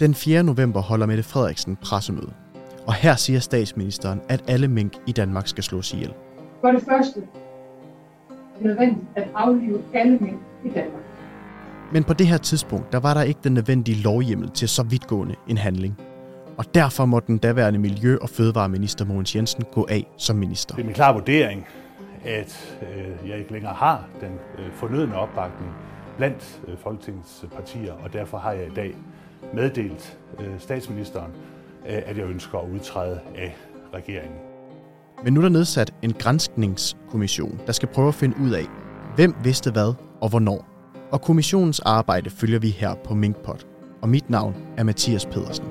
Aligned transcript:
Den 0.00 0.14
4. 0.14 0.42
november 0.42 0.80
holder 0.80 1.06
Mette 1.06 1.22
Frederiksen 1.22 1.76
pressemøde. 1.76 2.32
Og 2.86 2.94
her 2.94 3.16
siger 3.16 3.40
statsministeren, 3.40 4.20
at 4.28 4.44
alle 4.48 4.68
mink 4.68 4.92
i 5.06 5.12
Danmark 5.12 5.48
skal 5.48 5.64
slås 5.64 5.92
ihjel. 5.92 6.12
For 6.60 6.68
det 6.68 6.82
første 6.82 7.20
er 7.20 8.58
det 8.58 8.64
nødvendigt 8.66 9.06
at 9.16 9.28
aflive 9.34 9.82
alle 9.94 10.18
mink 10.18 10.38
i 10.64 10.68
Danmark. 10.68 11.02
Men 11.92 12.04
på 12.04 12.12
det 12.12 12.26
her 12.26 12.36
tidspunkt, 12.36 12.92
der 12.92 13.00
var 13.00 13.14
der 13.14 13.22
ikke 13.22 13.40
den 13.44 13.54
nødvendige 13.54 14.02
lovhjemmel 14.02 14.50
til 14.50 14.68
så 14.68 14.82
vidtgående 14.82 15.34
en 15.48 15.58
handling. 15.58 16.00
Og 16.58 16.74
derfor 16.74 17.04
må 17.04 17.20
den 17.20 17.38
daværende 17.38 17.78
Miljø- 17.78 18.18
og 18.22 18.28
Fødevareminister 18.28 19.04
Mogens 19.04 19.36
Jensen 19.36 19.64
gå 19.72 19.86
af 19.90 20.06
som 20.16 20.36
minister. 20.36 20.74
Det 20.74 20.82
er 20.82 20.86
min 20.86 20.94
klare 20.94 21.14
vurdering, 21.14 21.66
at 22.24 22.78
øh, 22.82 23.28
jeg 23.30 23.38
ikke 23.38 23.52
længere 23.52 23.74
har 23.74 24.04
den 24.20 24.32
øh, 24.58 24.72
fornødne 24.72 25.14
opbakning 25.14 25.70
blandt 26.16 26.60
øh, 26.68 26.78
Folketingets 26.78 27.44
partier, 27.56 27.92
og 27.92 28.12
derfor 28.12 28.38
har 28.38 28.52
jeg 28.52 28.66
i 28.66 28.74
dag 28.76 28.94
meddelt 29.54 30.18
øh, 30.40 30.60
statsministeren, 30.60 31.32
øh, 31.88 32.02
at 32.06 32.16
jeg 32.16 32.26
ønsker 32.26 32.58
at 32.58 32.70
udtræde 32.70 33.20
af 33.36 33.56
regeringen. 33.94 34.38
Men 35.24 35.32
nu 35.32 35.40
er 35.40 35.42
der 35.42 35.50
nedsat 35.50 35.94
en 36.02 36.12
grænskningskommission, 36.12 37.60
der 37.66 37.72
skal 37.72 37.88
prøve 37.88 38.08
at 38.08 38.14
finde 38.14 38.36
ud 38.40 38.50
af, 38.50 38.64
hvem 39.14 39.34
vidste 39.44 39.70
hvad 39.70 39.94
og 40.20 40.28
hvornår. 40.28 40.68
Og 41.10 41.22
kommissionens 41.22 41.80
arbejde 41.80 42.30
følger 42.30 42.58
vi 42.58 42.70
her 42.70 42.94
på 43.04 43.14
Minkpot. 43.14 43.66
Og 44.02 44.08
mit 44.08 44.30
navn 44.30 44.54
er 44.76 44.84
Mathias 44.84 45.26
Pedersen. 45.26 45.64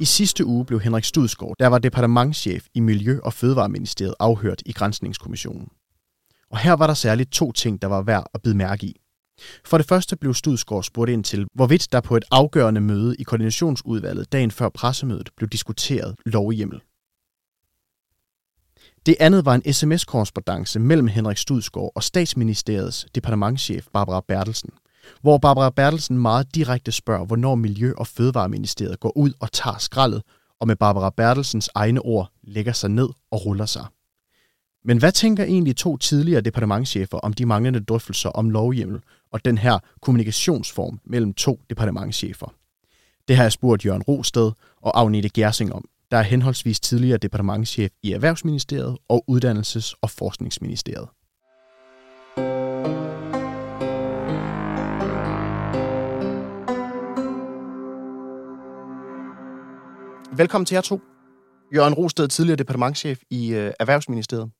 I 0.00 0.04
sidste 0.04 0.46
uge 0.46 0.64
blev 0.64 0.80
Henrik 0.80 1.04
Studsgaard, 1.04 1.54
der 1.58 1.66
var 1.66 1.78
departementschef 1.78 2.66
i 2.74 2.80
Miljø- 2.80 3.20
og 3.22 3.32
Fødevareministeriet, 3.32 4.14
afhørt 4.20 4.62
i 4.66 4.72
Grænsningskommissionen. 4.72 5.68
Og 6.50 6.58
her 6.58 6.72
var 6.72 6.86
der 6.86 6.94
særligt 6.94 7.32
to 7.32 7.52
ting, 7.52 7.82
der 7.82 7.88
var 7.88 8.02
værd 8.02 8.26
at 8.34 8.42
bide 8.42 8.56
mærke 8.56 8.86
i. 8.86 9.00
For 9.64 9.78
det 9.78 9.86
første 9.86 10.16
blev 10.16 10.34
Studsgaard 10.34 10.82
spurgt 10.82 11.10
ind 11.10 11.24
til, 11.24 11.46
hvorvidt 11.54 11.92
der 11.92 12.00
på 12.00 12.16
et 12.16 12.24
afgørende 12.30 12.80
møde 12.80 13.16
i 13.18 13.22
koordinationsudvalget 13.22 14.32
dagen 14.32 14.50
før 14.50 14.68
pressemødet 14.68 15.30
blev 15.36 15.48
diskuteret 15.48 16.14
lovhjemmel. 16.26 16.80
Det 19.06 19.16
andet 19.20 19.44
var 19.44 19.54
en 19.54 19.72
sms-korrespondence 19.72 20.80
mellem 20.80 21.06
Henrik 21.06 21.36
Studsgaard 21.36 21.92
og 21.94 22.02
statsministeriets 22.02 23.06
departementschef 23.14 23.86
Barbara 23.92 24.20
Bertelsen, 24.28 24.70
hvor 25.20 25.38
Barbara 25.38 25.70
Bertelsen 25.70 26.18
meget 26.18 26.54
direkte 26.54 26.92
spørger, 26.92 27.24
hvornår 27.26 27.54
Miljø- 27.54 27.94
og 27.98 28.06
Fødevareministeriet 28.06 29.00
går 29.00 29.16
ud 29.16 29.32
og 29.40 29.52
tager 29.52 29.78
skraldet, 29.78 30.22
og 30.60 30.66
med 30.66 30.76
Barbara 30.76 31.10
Bertelsens 31.10 31.70
egne 31.74 32.00
ord 32.00 32.32
lægger 32.42 32.72
sig 32.72 32.90
ned 32.90 33.08
og 33.30 33.46
ruller 33.46 33.66
sig. 33.66 33.86
Men 34.88 34.98
hvad 34.98 35.12
tænker 35.12 35.44
egentlig 35.44 35.76
to 35.76 35.96
tidligere 35.96 36.40
departementschefer 36.40 37.18
om 37.18 37.32
de 37.32 37.46
manglende 37.46 37.80
drøftelser 37.80 38.28
om 38.28 38.50
lovhjemmel 38.50 39.00
og 39.32 39.44
den 39.44 39.58
her 39.58 39.78
kommunikationsform 40.00 41.00
mellem 41.04 41.34
to 41.34 41.60
departementschefer? 41.70 42.54
Det 43.28 43.36
har 43.36 43.42
jeg 43.42 43.52
spurgt 43.52 43.84
Jørgen 43.84 44.02
Rosted 44.02 44.52
og 44.80 45.00
Agnete 45.00 45.28
Gersing 45.28 45.72
om, 45.72 45.84
der 46.10 46.16
er 46.16 46.22
henholdsvis 46.22 46.80
tidligere 46.80 47.18
departementschef 47.18 47.90
i 48.02 48.12
Erhvervsministeriet 48.12 48.98
og 49.08 49.24
Uddannelses- 49.30 49.92
og 50.00 50.10
Forskningsministeriet. 50.10 51.08
Velkommen 60.36 60.66
til 60.66 60.74
jer 60.74 60.82
to. 60.82 61.00
Jørgen 61.74 61.94
Rosted, 61.94 62.28
tidligere 62.28 62.56
departementschef 62.56 63.20
i 63.30 63.54
øh, 63.54 63.72
Erhvervsministeriet. 63.80 64.50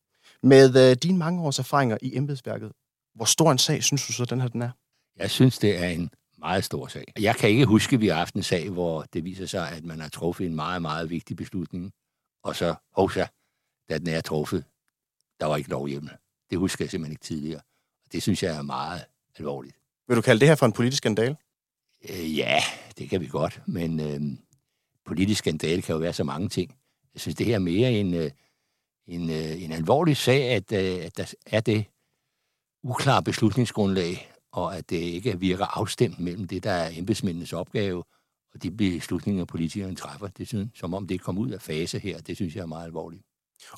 Med 0.43 0.91
øh, 0.91 0.97
dine 0.97 1.19
mange 1.19 1.43
års 1.43 1.59
erfaringer 1.59 1.99
i 2.03 2.17
embedsværket, 2.17 2.73
hvor 3.15 3.25
stor 3.25 3.53
en 3.53 3.59
sag 3.59 3.83
synes 3.83 4.07
du 4.07 4.13
så, 4.13 4.25
den 4.25 4.41
her 4.41 4.49
den 4.49 4.63
er? 4.63 4.71
Jeg 5.17 5.31
synes, 5.31 5.59
det 5.59 5.77
er 5.85 5.89
en 5.89 6.11
meget 6.39 6.65
stor 6.65 6.87
sag. 6.87 7.13
Jeg 7.21 7.37
kan 7.37 7.51
ikke 7.51 7.65
huske, 7.65 7.95
at 7.95 8.01
vi 8.01 8.09
har 8.09 8.15
haft 8.15 8.35
en 8.35 8.43
sag, 8.43 8.71
hvor 8.71 9.03
det 9.13 9.25
viser 9.25 9.47
sig, 9.47 9.71
at 9.71 9.85
man 9.85 10.01
har 10.01 10.09
truffet 10.09 10.47
en 10.47 10.55
meget, 10.55 10.83
meget 10.83 11.11
vigtig 11.11 11.37
beslutning, 11.37 11.93
og 12.45 12.57
så, 12.57 12.75
hovsa, 12.93 13.27
da 13.89 13.99
den 13.99 14.09
er 14.09 14.21
truffet, 14.21 14.65
der 15.41 15.47
var 15.47 15.57
ikke 15.57 15.71
lovhjemmel. 15.71 16.13
Det 16.51 16.59
husker 16.59 16.85
jeg 16.85 16.91
simpelthen 16.91 17.13
ikke 17.13 17.25
tidligere. 17.25 17.61
Det 18.13 18.23
synes 18.23 18.43
jeg 18.43 18.57
er 18.57 18.63
meget 18.63 19.05
alvorligt. 19.39 19.77
Vil 20.09 20.17
du 20.17 20.23
kalde 20.23 20.41
det 20.41 20.49
her 20.49 20.55
for 20.55 20.67
en 20.67 20.73
politisk 20.73 21.01
skandal? 21.01 21.37
Øh, 22.11 22.39
ja, 22.39 22.61
det 22.99 23.11
kan 23.11 23.21
vi 23.21 23.27
godt, 23.27 23.63
men 23.67 24.01
øh, 24.01 24.39
politisk 25.05 25.39
skandale 25.39 25.83
kan 25.83 25.93
jo 25.93 25.99
være 25.99 26.13
så 26.13 26.25
mange 26.25 26.49
ting. 26.49 26.77
Jeg 27.15 27.21
synes, 27.21 27.37
det 27.37 27.47
her 27.47 27.55
er 27.55 27.59
mere 27.59 27.93
en, 27.93 28.15
øh, 28.15 28.31
en, 29.09 29.31
øh, 29.31 29.63
en 29.63 29.73
alvorlig 29.73 30.17
sag, 30.17 30.51
at, 30.51 30.73
øh, 30.73 31.05
at 31.05 31.17
der 31.17 31.35
er 31.47 31.61
det 31.61 31.85
uklare 32.83 33.23
beslutningsgrundlag, 33.23 34.33
og 34.53 34.77
at 34.77 34.91
det 34.91 34.97
ikke 34.97 35.41
virker 35.41 35.79
afstemt 35.79 36.21
mellem 36.21 36.47
det, 36.47 36.65
der 36.65 36.71
er 36.71 36.91
embedsmændenes 36.97 37.53
opgave, 37.53 38.05
og 38.55 38.63
de 38.63 38.71
beslutninger, 38.71 39.45
politikerne 39.45 39.95
træffer. 39.95 40.27
Det 40.27 40.49
synes, 40.49 40.71
som 40.75 40.95
om 40.95 41.07
det 41.07 41.21
kommer 41.21 41.43
ud 41.43 41.51
af 41.51 41.63
fase 41.63 41.99
her. 41.99 42.21
Det 42.21 42.37
synes 42.37 42.57
jeg 42.57 42.63
er 42.63 42.67
meget 42.67 42.85
alvorligt. 42.85 43.23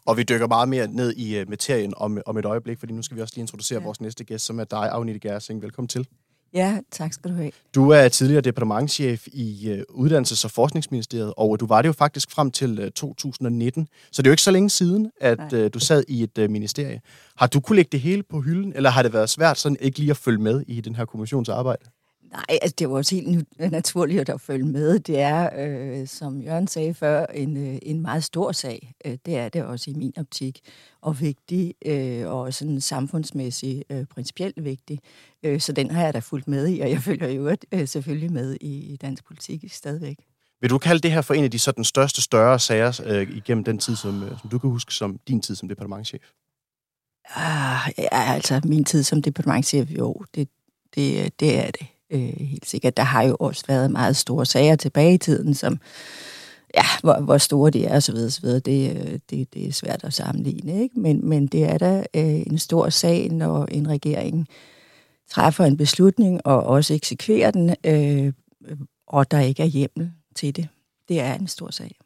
Og 0.05 0.17
vi 0.17 0.23
dykker 0.23 0.47
meget 0.47 0.69
mere 0.69 0.89
ned 0.89 1.17
i 1.17 1.41
uh, 1.41 1.49
materien 1.49 1.95
om, 1.97 2.23
om 2.27 2.37
et 2.37 2.45
øjeblik, 2.45 2.79
fordi 2.79 2.93
nu 2.93 3.03
skal 3.03 3.17
vi 3.17 3.23
også 3.23 3.35
lige 3.35 3.43
introducere 3.43 3.79
ja. 3.79 3.85
vores 3.85 4.01
næste 4.01 4.25
gæst, 4.25 4.45
som 4.45 4.61
er 4.61 4.65
dig, 4.65 4.89
Agnete 4.91 5.19
Gersing. 5.19 5.63
Velkommen 5.63 5.89
til. 5.89 6.07
Ja, 6.55 6.79
tak 6.91 7.13
skal 7.13 7.31
du 7.31 7.37
have. 7.37 7.51
Du 7.75 7.91
er 7.91 8.09
tidligere 8.09 8.41
departementchef 8.41 9.27
i 9.27 9.73
uh, 9.73 10.05
Uddannelses- 10.05 10.45
og 10.45 10.51
Forskningsministeriet, 10.51 11.35
og 11.37 11.61
du 11.61 11.67
var 11.67 11.83
det 11.83 11.87
jo 11.89 11.93
faktisk 11.93 12.31
frem 12.31 12.51
til 12.51 12.85
uh, 12.85 12.89
2019. 12.91 13.89
Så 14.13 14.23
det 14.23 14.27
er 14.27 14.31
jo 14.31 14.33
ikke 14.33 14.43
så 14.43 14.51
længe 14.51 14.71
siden, 14.71 15.11
at 15.21 15.53
uh, 15.53 15.67
du 15.75 15.79
sad 15.79 16.05
i 16.09 16.23
et 16.23 16.51
ministerie. 16.51 17.01
Har 17.37 17.47
du 17.47 17.61
kunne 17.61 17.77
lægge 17.77 17.89
det 17.93 18.01
hele 18.01 18.23
på 18.23 18.41
hylden, 18.41 18.73
eller 18.77 18.91
har 18.91 19.03
det 19.03 19.13
været 19.13 19.31
svært 19.31 19.59
sådan 19.59 19.77
ikke 19.81 19.99
lige 19.99 20.11
at 20.11 20.17
følge 20.17 20.39
med 20.39 20.65
i 20.67 20.81
den 20.81 20.95
her 20.95 21.05
kommissionsarbejde? 21.05 21.85
Nej, 22.33 22.59
altså 22.63 22.75
det 22.79 22.91
var 22.91 22.97
også 22.97 23.15
helt 23.15 23.49
naturligt 23.73 24.29
at 24.29 24.41
følge 24.41 24.65
med. 24.65 24.99
Det 24.99 25.21
er, 25.21 25.51
øh, 25.57 26.07
som 26.07 26.43
Jørgen 26.43 26.67
sagde 26.67 26.95
før, 26.95 27.27
en, 27.27 27.57
øh, 27.57 27.79
en 27.83 28.03
meget 28.03 28.25
stor 28.25 28.53
sag. 28.53 28.95
Øh, 29.05 29.19
det 29.27 29.37
er 29.37 29.49
det 29.49 29.65
også 29.65 29.91
i 29.91 29.95
min 29.95 30.13
optik. 30.17 30.61
Og 31.01 31.21
vigtig, 31.21 31.75
øh, 31.87 32.29
og 32.29 32.55
sådan 32.55 32.81
samfundsmæssigt 32.81 33.85
øh, 33.91 34.07
principielt 34.07 34.65
vigtig. 34.65 35.01
Øh, 35.43 35.61
så 35.61 35.73
den 35.73 35.91
har 35.91 36.05
jeg 36.05 36.15
da 36.15 36.19
fulgt 36.19 36.49
med 36.49 36.69
i, 36.69 36.81
og 36.81 36.91
jeg 36.91 37.03
følger 37.03 37.29
jo 37.29 37.57
øh, 37.73 37.89
selvfølgelig 37.89 38.33
med 38.33 38.57
i, 38.61 38.93
i 38.93 38.97
dansk 38.97 39.25
politik 39.25 39.65
stadigvæk. 39.73 40.17
Vil 40.61 40.71
du 40.71 40.79
kalde 40.79 41.01
det 41.01 41.13
her 41.13 41.23
for 41.23 41.35
en 41.35 41.45
af 41.45 41.51
de 41.51 41.59
sådan 41.59 41.85
største, 41.85 42.23
større 42.23 42.59
sager 42.59 43.01
øh, 43.07 43.37
igennem 43.37 43.65
den 43.65 43.79
tid, 43.79 43.97
som, 43.97 44.23
øh, 44.23 44.39
som 44.41 44.51
du 44.51 44.59
kan 44.59 44.71
huske 44.71 44.95
som 44.95 45.21
din 45.29 45.41
tid 45.41 45.55
som 45.55 45.69
departementchef? 45.69 46.23
Ah, 47.35 47.93
ja, 47.99 48.09
altså 48.13 48.61
min 48.65 48.85
tid 48.85 49.03
som 49.03 49.23
departementchef, 49.23 49.91
jo, 49.91 50.25
det, 50.35 50.49
det, 50.95 51.41
det 51.41 51.59
er 51.59 51.71
det 51.71 51.87
øh, 52.11 52.41
helt 52.41 52.67
sikkert. 52.67 52.97
Der 52.97 53.03
har 53.03 53.23
jo 53.23 53.37
også 53.41 53.65
været 53.69 53.91
meget 53.91 54.17
store 54.17 54.47
sager 54.47 54.77
tilbage 54.77 55.15
i 55.15 55.19
tiden, 55.19 55.55
som 55.55 55.79
ja, 56.75 56.85
hvor, 57.03 57.21
hvor 57.21 57.39
store 57.39 57.71
de 57.71 57.85
er 57.85 57.97
osv. 57.97 58.15
osv. 58.15 58.47
Det, 58.47 58.97
øh, 58.97 59.19
det, 59.31 59.55
det 59.55 59.69
er 59.69 59.73
svært 59.73 60.05
at 60.05 60.15
sammenligne, 60.15 60.83
ikke? 60.83 61.01
Men, 61.01 61.29
men 61.29 61.47
det 61.47 61.65
er 61.65 61.79
da 61.79 62.05
øh, 62.15 62.25
en 62.25 62.59
stor 62.59 62.89
sag, 62.89 63.29
når 63.29 63.65
en 63.65 63.89
regering 63.89 64.49
træffer 65.31 65.65
en 65.65 65.77
beslutning 65.77 66.47
og 66.47 66.63
også 66.63 66.95
eksekverer 66.95 67.51
den, 67.51 67.75
øh, 67.85 68.33
og 69.07 69.31
der 69.31 69.41
ikke 69.41 69.63
er 69.63 69.67
hjemmel 69.67 70.13
til 70.37 70.57
det. 70.57 70.69
Det 71.09 71.21
er 71.21 71.35
en 71.35 71.49
stor 71.49 71.71
sag. 71.71 71.97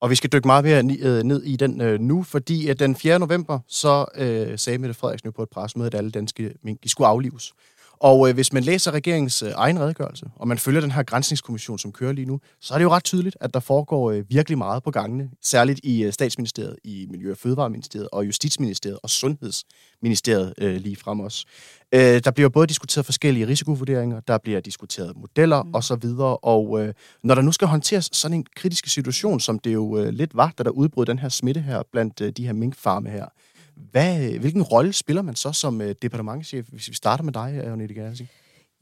Og 0.00 0.10
vi 0.10 0.14
skal 0.14 0.32
dykke 0.32 0.48
meget 0.48 0.64
mere 0.64 0.84
øh, 1.00 1.22
ned 1.22 1.42
i 1.42 1.56
den 1.56 1.80
øh, 1.80 2.00
nu, 2.00 2.22
fordi 2.22 2.68
at 2.68 2.78
den 2.78 2.96
4. 2.96 3.18
november, 3.18 3.58
så 3.68 4.06
øh, 4.16 4.58
sagde 4.58 4.78
Mette 4.78 4.94
Frederiksen 4.94 5.32
på 5.32 5.42
et 5.42 5.48
pressemøde, 5.48 5.86
at 5.86 5.94
alle 5.94 6.10
danske 6.10 6.54
mink 6.62 6.82
de 6.84 6.88
skulle 6.88 7.08
aflives. 7.08 7.52
Og 7.98 8.28
øh, 8.28 8.34
hvis 8.34 8.52
man 8.52 8.62
læser 8.62 8.90
regeringens 8.90 9.42
øh, 9.42 9.50
egen 9.54 9.80
redegørelse, 9.80 10.26
og 10.36 10.48
man 10.48 10.58
følger 10.58 10.80
den 10.80 10.90
her 10.90 11.02
grænsningskommission, 11.02 11.78
som 11.78 11.92
kører 11.92 12.12
lige 12.12 12.26
nu, 12.26 12.40
så 12.60 12.74
er 12.74 12.78
det 12.78 12.84
jo 12.84 12.90
ret 12.90 13.04
tydeligt, 13.04 13.36
at 13.40 13.54
der 13.54 13.60
foregår 13.60 14.10
øh, 14.10 14.24
virkelig 14.28 14.58
meget 14.58 14.82
på 14.82 14.90
gangene. 14.90 15.30
Særligt 15.42 15.80
i 15.82 16.04
øh, 16.04 16.12
statsministeriet, 16.12 16.76
i 16.84 17.06
Miljø- 17.10 17.30
og 17.30 17.36
Fødevareministeriet, 17.36 18.08
og 18.12 18.26
Justitsministeriet 18.26 18.98
og 19.02 19.10
Sundhedsministeriet 19.10 20.54
øh, 20.58 20.76
lige 20.76 20.96
frem 20.96 21.20
også. 21.20 21.46
Øh, 21.92 22.20
der 22.24 22.30
bliver 22.30 22.48
både 22.48 22.66
diskuteret 22.66 23.06
forskellige 23.06 23.46
risikovurderinger, 23.46 24.20
der 24.20 24.38
bliver 24.38 24.60
diskuteret 24.60 25.16
modeller 25.16 25.62
mm. 25.62 25.74
osv., 25.74 26.04
og 26.42 26.82
øh, 26.82 26.94
når 27.22 27.34
der 27.34 27.42
nu 27.42 27.52
skal 27.52 27.68
håndteres 27.68 28.08
sådan 28.12 28.36
en 28.36 28.46
kritisk 28.56 28.86
situation, 28.86 29.40
som 29.40 29.58
det 29.58 29.72
jo 29.72 29.98
øh, 29.98 30.08
lidt 30.08 30.36
var, 30.36 30.52
da 30.58 30.62
der 30.62 30.70
udbrød 30.70 31.06
den 31.06 31.18
her 31.18 31.28
smitte 31.28 31.60
her 31.60 31.82
blandt 31.92 32.20
øh, 32.20 32.32
de 32.32 32.46
her 32.46 32.52
minkfarme 32.52 33.10
her, 33.10 33.26
hvad, 33.90 34.38
hvilken 34.38 34.62
rolle 34.62 34.92
spiller 34.92 35.22
man 35.22 35.34
så 35.34 35.52
som 35.52 35.80
øh, 35.80 35.94
departementchef, 36.02 36.66
hvis 36.68 36.88
vi 36.88 36.94
starter 36.94 37.24
med 37.24 37.32
dig, 37.32 37.60
øh, 37.64 37.72
Agnete 37.72 37.94
Gersing? 37.94 38.28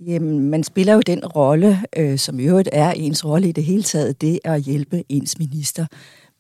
Jamen, 0.07 0.51
man 0.51 0.65
spiller 0.65 0.95
jo 0.95 1.01
den 1.01 1.27
rolle, 1.27 1.79
øh, 1.97 2.19
som 2.19 2.41
i 2.41 2.43
øvrigt 2.43 2.69
er 2.73 2.91
ens 2.91 3.25
rolle 3.25 3.49
i 3.49 3.53
det 3.53 3.65
hele 3.65 3.83
taget, 3.83 4.21
det 4.21 4.39
er 4.45 4.55
at 4.55 4.63
hjælpe 4.63 5.05
ens 5.09 5.39
minister 5.39 5.87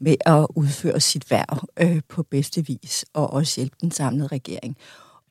med 0.01 0.15
at 0.27 0.47
udføre 0.55 1.01
sit 1.01 1.31
værv 1.31 1.69
øh, 1.81 2.01
på 2.09 2.23
bedste 2.23 2.67
vis, 2.67 3.05
og 3.15 3.33
også 3.33 3.61
hjælpe 3.61 3.77
den 3.81 3.91
samlede 3.91 4.27
regering. 4.27 4.77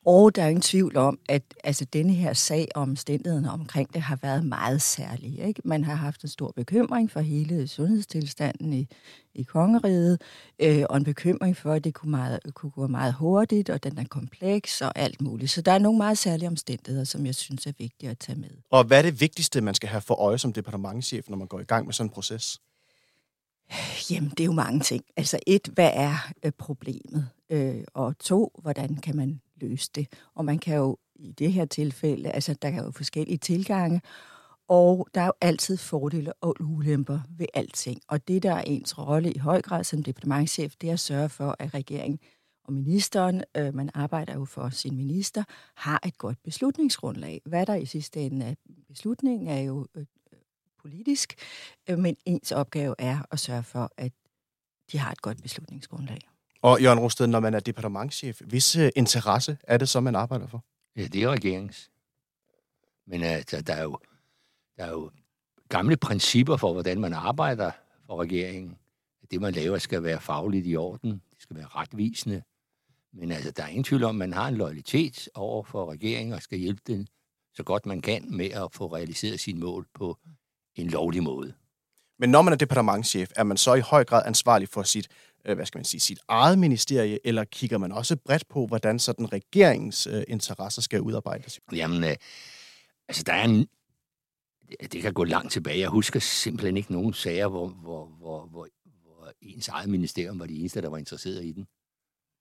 Og 0.05 0.35
der 0.35 0.43
er 0.43 0.47
ingen 0.47 0.61
tvivl 0.61 0.97
om, 0.97 1.19
at 1.29 1.43
altså, 1.63 1.85
denne 1.85 2.13
her 2.13 2.33
sag 2.33 2.67
og 2.75 2.81
omstændighederne 2.81 3.51
omkring 3.51 3.93
det 3.93 4.01
har 4.01 4.15
været 4.21 4.45
meget 4.45 4.81
særlige. 4.81 5.47
Ikke? 5.47 5.61
Man 5.65 5.83
har 5.83 5.95
haft 5.95 6.23
en 6.23 6.29
stor 6.29 6.51
bekymring 6.55 7.11
for 7.11 7.19
hele 7.19 7.67
sundhedstilstanden 7.67 8.73
i, 8.73 8.87
i 9.33 9.43
kongeriget, 9.43 10.21
øh, 10.59 10.83
og 10.89 10.97
en 10.97 11.03
bekymring 11.03 11.57
for, 11.57 11.73
at 11.73 11.83
det 11.83 11.93
kunne, 11.93 12.11
meget, 12.11 12.39
kunne 12.53 12.71
gå 12.71 12.87
meget 12.87 13.13
hurtigt, 13.13 13.69
og 13.69 13.83
den 13.83 13.97
er 13.97 14.03
kompleks 14.09 14.81
og 14.81 14.91
alt 14.95 15.21
muligt. 15.21 15.51
Så 15.51 15.61
der 15.61 15.71
er 15.71 15.79
nogle 15.79 15.97
meget 15.97 16.17
særlige 16.17 16.47
omstændigheder, 16.47 17.05
som 17.05 17.25
jeg 17.25 17.35
synes 17.35 17.67
er 17.67 17.73
vigtige 17.77 18.09
at 18.09 18.19
tage 18.19 18.39
med. 18.39 18.49
Og 18.71 18.83
hvad 18.83 18.97
er 18.97 19.01
det 19.01 19.21
vigtigste, 19.21 19.61
man 19.61 19.73
skal 19.73 19.89
have 19.89 20.01
for 20.01 20.15
øje 20.15 20.37
som 20.37 20.53
departementchef, 20.53 21.29
når 21.29 21.37
man 21.37 21.47
går 21.47 21.59
i 21.59 21.63
gang 21.63 21.85
med 21.85 21.93
sådan 21.93 22.09
en 22.09 22.13
proces? 22.13 22.59
Jamen, 24.11 24.29
det 24.29 24.39
er 24.39 24.45
jo 24.45 24.51
mange 24.51 24.79
ting. 24.79 25.03
Altså 25.17 25.39
et, 25.47 25.69
hvad 25.73 25.91
er 25.93 26.31
øh, 26.43 26.51
problemet? 26.51 27.29
Øh, 27.49 27.83
og 27.93 28.17
to, 28.19 28.51
hvordan 28.61 28.95
kan 28.95 29.15
man 29.15 29.41
løse 29.61 29.91
det? 29.95 30.07
Og 30.35 30.45
man 30.45 30.59
kan 30.59 30.75
jo 30.75 30.97
i 31.15 31.31
det 31.31 31.53
her 31.53 31.65
tilfælde, 31.65 32.31
altså 32.31 32.53
der 32.53 32.67
er 32.67 32.83
jo 32.83 32.91
forskellige 32.91 33.37
tilgange, 33.37 34.01
og 34.67 35.07
der 35.13 35.21
er 35.21 35.25
jo 35.25 35.33
altid 35.41 35.77
fordele 35.77 36.33
og 36.33 36.55
ulemper 36.59 37.19
ved 37.37 37.45
alting. 37.53 38.01
Og 38.07 38.27
det, 38.27 38.43
der 38.43 38.53
er 38.53 38.61
ens 38.61 38.97
rolle 38.97 39.33
i 39.33 39.37
høj 39.37 39.61
grad 39.61 39.83
som 39.83 40.03
departementchef, 40.03 40.73
det 40.81 40.89
er 40.89 40.93
at 40.93 40.99
sørge 40.99 41.29
for, 41.29 41.55
at 41.59 41.73
regeringen 41.73 42.19
og 42.63 42.73
ministeren, 42.73 43.43
øh, 43.57 43.75
man 43.75 43.89
arbejder 43.93 44.33
jo 44.33 44.45
for 44.45 44.69
sin 44.69 44.97
minister, 44.97 45.43
har 45.75 45.99
et 46.05 46.17
godt 46.17 46.43
beslutningsgrundlag. 46.43 47.41
Hvad 47.45 47.65
der 47.65 47.75
i 47.75 47.85
sidste 47.85 48.21
ende 48.21 48.45
er 48.45 48.55
beslutningen, 48.87 49.47
er 49.47 49.59
jo 49.59 49.87
øh, 49.95 50.05
politisk, 50.81 51.33
øh, 51.89 51.99
men 51.99 52.15
ens 52.25 52.51
opgave 52.51 52.95
er 52.99 53.25
at 53.31 53.39
sørge 53.39 53.63
for, 53.63 53.91
at 53.97 54.11
de 54.91 54.97
har 54.97 55.11
et 55.11 55.21
godt 55.21 55.41
beslutningsgrundlag. 55.41 56.30
Og 56.61 56.81
Jørgen 56.81 56.99
Rosted, 56.99 57.27
når 57.27 57.39
man 57.39 57.53
er 57.53 57.59
departementchef, 57.59 58.41
hvis 58.41 58.75
øh, 58.75 58.91
interesse 58.95 59.57
er 59.63 59.77
det 59.77 59.89
så, 59.89 59.99
man 59.99 60.15
arbejder 60.15 60.47
for? 60.47 60.65
Ja, 60.95 61.07
det 61.07 61.23
er 61.23 61.29
regeringens. 61.29 61.89
Men 63.07 63.23
altså, 63.23 63.61
der 63.61 63.73
er 63.73 63.83
jo, 63.83 63.97
der 64.77 64.83
er 64.83 64.89
jo 64.89 65.11
gamle 65.69 65.97
principper 65.97 66.57
for, 66.57 66.73
hvordan 66.73 66.99
man 66.99 67.13
arbejder 67.13 67.71
for 68.05 68.21
regeringen. 68.21 68.77
Det, 69.31 69.41
man 69.41 69.53
laver, 69.53 69.77
skal 69.77 70.03
være 70.03 70.21
fagligt 70.21 70.67
i 70.67 70.75
orden. 70.75 71.11
Det 71.11 71.41
skal 71.41 71.55
være 71.55 71.67
retvisende. 71.67 72.43
Men 73.13 73.31
altså, 73.31 73.51
der 73.51 73.63
er 73.63 73.67
ingen 73.67 73.83
tvivl 73.83 74.03
om, 74.03 74.09
at 74.09 74.29
man 74.29 74.33
har 74.33 74.47
en 74.47 74.55
loyalitet 74.55 75.29
over 75.35 75.63
for 75.63 75.91
regeringen 75.91 76.33
og 76.33 76.41
skal 76.41 76.57
hjælpe 76.57 76.81
den 76.87 77.07
så 77.53 77.63
godt 77.63 77.85
man 77.85 78.01
kan 78.01 78.35
med 78.35 78.51
at 78.51 78.73
få 78.73 78.95
realiseret 78.95 79.39
sine 79.39 79.59
mål 79.59 79.87
på 79.93 80.17
en 80.75 80.87
lovlig 80.87 81.23
måde. 81.23 81.53
Men 82.19 82.29
når 82.29 82.41
man 82.41 82.53
er 82.53 82.57
departementchef, 82.57 83.31
er 83.35 83.43
man 83.43 83.57
så 83.57 83.73
i 83.73 83.79
høj 83.79 84.03
grad 84.03 84.23
ansvarlig 84.25 84.69
for 84.69 84.83
sit, 84.83 85.07
øh, 85.45 85.55
hvad 85.55 85.65
skal 85.65 85.79
man 85.79 85.85
sige, 85.85 86.01
sit 86.01 86.19
eget 86.27 86.59
ministerie, 86.59 87.27
eller 87.27 87.43
kigger 87.43 87.77
man 87.77 87.91
også 87.91 88.15
bredt 88.15 88.47
på, 88.47 88.67
hvordan 88.67 88.99
sådan 88.99 89.33
regeringens 89.33 90.07
øh, 90.07 90.23
interesser 90.27 90.81
skal 90.81 91.01
udarbejdes? 91.01 91.59
Jamen, 91.73 92.03
øh, 92.03 92.15
altså 93.07 93.23
der 93.23 93.33
er 93.33 93.43
en, 93.43 93.67
det 94.91 95.01
kan 95.01 95.13
gå 95.13 95.23
langt 95.23 95.51
tilbage. 95.51 95.79
Jeg 95.79 95.89
husker 95.89 96.19
simpelthen 96.19 96.77
ikke 96.77 96.91
nogen 96.91 97.13
sager, 97.13 97.47
hvor, 97.47 97.67
hvor, 97.67 98.05
hvor, 98.05 98.45
hvor, 98.45 98.67
hvor 98.93 99.31
ens 99.41 99.67
eget 99.67 99.89
ministerium 99.89 100.39
var 100.39 100.45
de 100.45 100.59
eneste, 100.59 100.81
der 100.81 100.89
var 100.89 100.97
interesseret 100.97 101.45
i 101.45 101.51
den. 101.51 101.67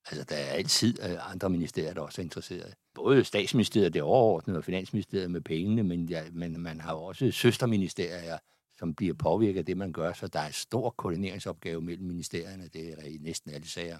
Altså, 0.07 0.25
der 0.25 0.37
er 0.37 0.53
altid 0.53 0.99
øh, 1.03 1.33
andre 1.33 1.51
ministerier, 1.51 1.95
der 1.95 2.01
også 2.01 2.21
er 2.21 2.25
interesseret. 2.25 2.75
Både 2.95 3.25
statsministeriet, 3.25 3.95
det 3.95 4.03
overordnede, 4.03 4.59
og 4.59 4.65
finansministeriet 4.65 5.31
med 5.31 5.41
pengene, 5.41 5.83
men, 5.83 6.09
ja, 6.09 6.23
men 6.33 6.61
man 6.61 6.81
har 6.81 6.93
også 6.93 7.31
søsterministerier, 7.31 8.39
som 8.81 8.95
bliver 8.95 9.15
påvirket 9.15 9.59
af 9.59 9.65
det, 9.65 9.77
man 9.77 9.93
gør, 9.93 10.13
så 10.13 10.27
der 10.27 10.41
er 10.41 10.47
en 10.47 10.53
stor 10.53 10.91
koordineringsopgave 10.91 11.81
mellem 11.81 12.07
ministerierne. 12.07 12.69
Det 12.73 12.95
er 12.99 13.05
i 13.05 13.19
næsten 13.21 13.51
alle 13.51 13.69
sager. 13.69 13.99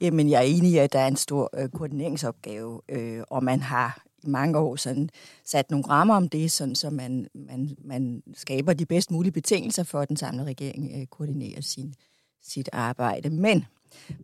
Jamen, 0.00 0.30
jeg 0.30 0.38
er 0.38 0.46
enig 0.46 0.72
i, 0.72 0.76
at 0.76 0.92
der 0.92 0.98
er 0.98 1.06
en 1.06 1.16
stor 1.16 1.50
øh, 1.58 1.68
koordineringsopgave, 1.68 2.80
øh, 2.88 3.22
og 3.30 3.44
man 3.44 3.60
har 3.60 4.02
i 4.22 4.28
mange 4.28 4.58
år 4.58 4.76
sådan, 4.76 5.10
sat 5.44 5.70
nogle 5.70 5.86
rammer 5.88 6.14
om 6.14 6.28
det, 6.28 6.52
sådan, 6.52 6.74
så 6.74 6.90
man, 6.90 7.28
man, 7.34 7.76
man 7.84 8.22
skaber 8.34 8.72
de 8.72 8.86
bedst 8.86 9.10
mulige 9.10 9.32
betingelser 9.32 9.82
for, 9.82 10.00
at 10.00 10.08
den 10.08 10.16
samlede 10.16 10.46
regering 10.46 10.92
øh, 10.96 11.06
koordinerer 11.06 11.60
sin, 11.60 11.94
sit 12.42 12.68
arbejde. 12.72 13.30
Men 13.30 13.64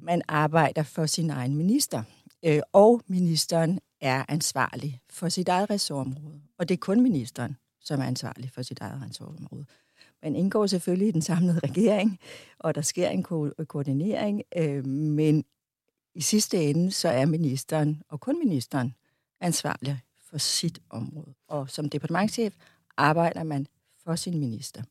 man 0.03 0.23
arbejder 0.29 0.83
for 0.83 1.07
sin 1.07 1.31
egen 1.31 1.57
minister, 1.57 2.03
øh, 2.45 2.61
og 2.73 3.03
ministeren 3.07 3.81
er 4.01 4.25
ansvarlig 4.29 5.01
for 5.11 5.29
sit 5.29 5.49
eget 5.49 5.71
ressortområde. 5.71 6.41
Og 6.59 6.69
det 6.69 6.75
er 6.75 6.79
kun 6.79 7.03
ministeren, 7.03 7.57
som 7.89 8.01
er 8.01 8.05
ansvarlig 8.05 8.51
for 8.51 8.63
sit 8.63 8.81
eget 8.81 9.03
ansvarsområde. 9.05 9.67
Man 10.23 10.37
indgår 10.37 10.67
selvfølgelig 10.67 11.09
i 11.09 11.11
den 11.11 11.23
samlede 11.23 11.59
regering, 11.59 12.19
og 12.59 12.75
der 12.75 12.81
sker 12.81 13.09
en 13.09 13.23
ko- 13.23 13.53
øh, 13.59 13.67
koordinering, 13.67 14.43
øh, 14.57 14.87
men 14.87 15.45
i 16.15 16.21
sidste 16.21 16.65
ende, 16.65 16.91
så 16.91 17.09
er 17.09 17.27
ministeren, 17.27 18.03
og 18.09 18.21
kun 18.21 18.39
ministeren, 18.39 18.95
ansvarlig 19.41 20.01
for 20.31 20.39
sit 20.39 20.79
område. 20.91 21.35
Og 21.49 21.71
som 21.71 21.89
departementchef 21.89 22.55
arbejder 22.97 23.43
man 23.43 23.67
for 24.05 24.17
sin 24.17 24.39
minister. 24.39 24.83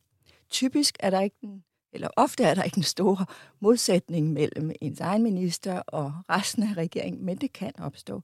Typisk 0.50 0.96
er 1.00 1.10
der 1.10 1.20
ikke 1.20 1.36
den 1.40 1.64
eller 1.92 2.08
ofte 2.16 2.44
er 2.44 2.54
der 2.54 2.62
ikke 2.62 2.78
en 2.78 2.82
stor 2.82 3.32
modsætning 3.60 4.32
mellem 4.32 4.70
ens 4.80 5.00
egen 5.00 5.22
minister 5.22 5.80
og 5.80 6.12
resten 6.30 6.62
af 6.62 6.74
regeringen, 6.76 7.24
men 7.24 7.36
det 7.36 7.52
kan 7.52 7.72
opstå, 7.78 8.22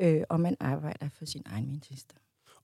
øh, 0.00 0.22
og 0.28 0.40
man 0.40 0.56
arbejder 0.60 1.08
for 1.08 1.24
sin 1.24 1.42
egen 1.46 1.66
minister. 1.66 2.16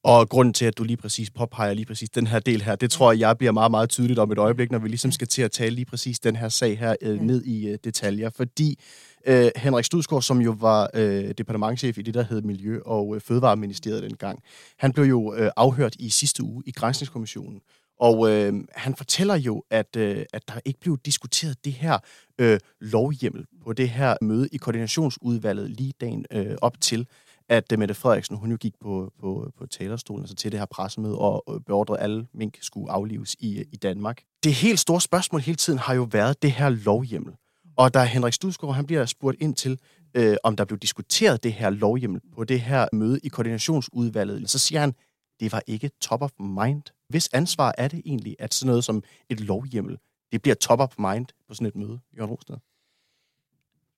Og 0.04 0.28
grunden 0.28 0.54
til, 0.54 0.64
at 0.64 0.78
du 0.78 0.84
lige 0.84 0.96
præcis 0.96 1.30
påpeger 1.30 1.74
lige 1.74 1.86
præcis 1.86 2.10
den 2.10 2.26
her 2.26 2.38
del 2.38 2.62
her, 2.62 2.76
det 2.76 2.90
tror 2.90 3.12
jeg, 3.12 3.20
jeg 3.20 3.38
bliver 3.38 3.52
meget, 3.52 3.70
meget 3.70 3.90
tydeligt 3.90 4.18
om 4.18 4.32
et 4.32 4.38
øjeblik, 4.38 4.70
når 4.70 4.78
vi 4.78 4.88
ligesom 4.88 5.12
skal 5.12 5.28
til 5.28 5.42
at 5.42 5.50
tale 5.50 5.74
lige 5.74 5.84
præcis 5.84 6.18
den 6.18 6.36
her 6.36 6.48
sag 6.48 6.78
her 6.78 6.94
øh, 7.02 7.20
ned 7.20 7.44
i 7.44 7.68
øh, 7.68 7.78
detaljer. 7.84 8.30
Fordi 8.30 8.78
øh, 9.26 9.50
Henrik 9.56 9.84
Studsgaard, 9.84 10.22
som 10.22 10.40
jo 10.40 10.56
var 10.60 10.90
øh, 10.94 11.34
departementchef 11.38 11.98
i 11.98 12.02
det, 12.02 12.14
der 12.14 12.22
hed 12.22 12.42
Miljø- 12.42 12.82
og 12.84 13.14
øh, 13.16 13.20
Fødevareministeriet 13.20 14.02
dengang, 14.02 14.42
han 14.78 14.92
blev 14.92 15.04
jo 15.04 15.34
øh, 15.34 15.50
afhørt 15.56 15.94
i 15.98 16.10
sidste 16.10 16.42
uge 16.42 16.62
i 16.66 16.70
Grænsningskommissionen. 16.70 17.60
Og 18.00 18.30
øh, 18.30 18.54
han 18.74 18.94
fortæller 18.96 19.36
jo, 19.36 19.64
at, 19.70 19.96
øh, 19.96 20.24
at 20.32 20.48
der 20.48 20.54
ikke 20.64 20.80
blev 20.80 20.98
diskuteret 21.04 21.64
det 21.64 21.72
her 21.72 21.98
øh, 22.38 22.60
lovhjemmel 22.80 23.44
på 23.64 23.72
det 23.72 23.88
her 23.88 24.16
møde 24.20 24.48
i 24.52 24.56
koordinationsudvalget 24.56 25.70
lige 25.70 25.92
dagen 26.00 26.26
øh, 26.32 26.56
op 26.62 26.80
til, 26.80 27.06
at 27.52 27.72
øh, 27.72 27.78
Mette 27.78 27.94
Frederiksen 27.94 28.36
hun 28.36 28.50
jo 28.50 28.56
gik 28.56 28.74
på, 28.80 29.12
på, 29.20 29.50
på 29.58 29.66
talerstolen 29.66 30.22
altså 30.22 30.34
til 30.34 30.52
det 30.52 30.58
her 30.58 30.66
pressemøde 30.66 31.18
og 31.18 31.44
øh, 31.54 31.60
beordrede, 31.60 31.98
at 31.98 32.04
alle 32.04 32.26
mink 32.34 32.58
skulle 32.60 32.90
aflives 32.90 33.36
i, 33.38 33.58
øh, 33.58 33.64
i 33.72 33.76
Danmark. 33.76 34.22
Det 34.44 34.54
helt 34.54 34.80
store 34.80 35.00
spørgsmål 35.00 35.40
hele 35.40 35.56
tiden 35.56 35.78
har 35.78 35.94
jo 35.94 36.08
været 36.12 36.42
det 36.42 36.52
her 36.52 36.68
lovhjemmel. 36.68 37.34
Og 37.76 37.94
da 37.94 38.04
Henrik 38.04 38.32
Studsgaard 38.32 38.74
han 38.74 38.86
bliver 38.86 39.06
spurgt 39.06 39.36
ind 39.40 39.54
til, 39.54 39.78
øh, 40.14 40.36
om 40.44 40.56
der 40.56 40.64
blev 40.64 40.78
diskuteret 40.78 41.42
det 41.42 41.52
her 41.52 41.70
lovhjemmel 41.70 42.20
på 42.34 42.44
det 42.44 42.60
her 42.60 42.86
møde 42.92 43.20
i 43.22 43.28
koordinationsudvalget, 43.28 44.50
så 44.50 44.58
siger 44.58 44.80
han, 44.80 44.94
det 45.40 45.52
var 45.52 45.62
ikke 45.66 45.90
top 46.00 46.22
of 46.22 46.30
mind 46.38 46.82
hvis 47.12 47.28
ansvar 47.32 47.74
er 47.78 47.88
det 47.88 48.02
egentlig, 48.04 48.36
at 48.38 48.54
sådan 48.54 48.66
noget 48.66 48.84
som 48.84 49.02
et 49.30 49.40
lovhjemmel, 49.40 49.98
det 50.32 50.42
bliver 50.42 50.54
top 50.54 50.80
of 50.80 50.98
mind 50.98 51.26
på 51.48 51.54
sådan 51.54 51.66
et 51.66 51.76
møde, 51.76 52.00
Jørgen 52.16 52.30
Rostad? 52.30 52.56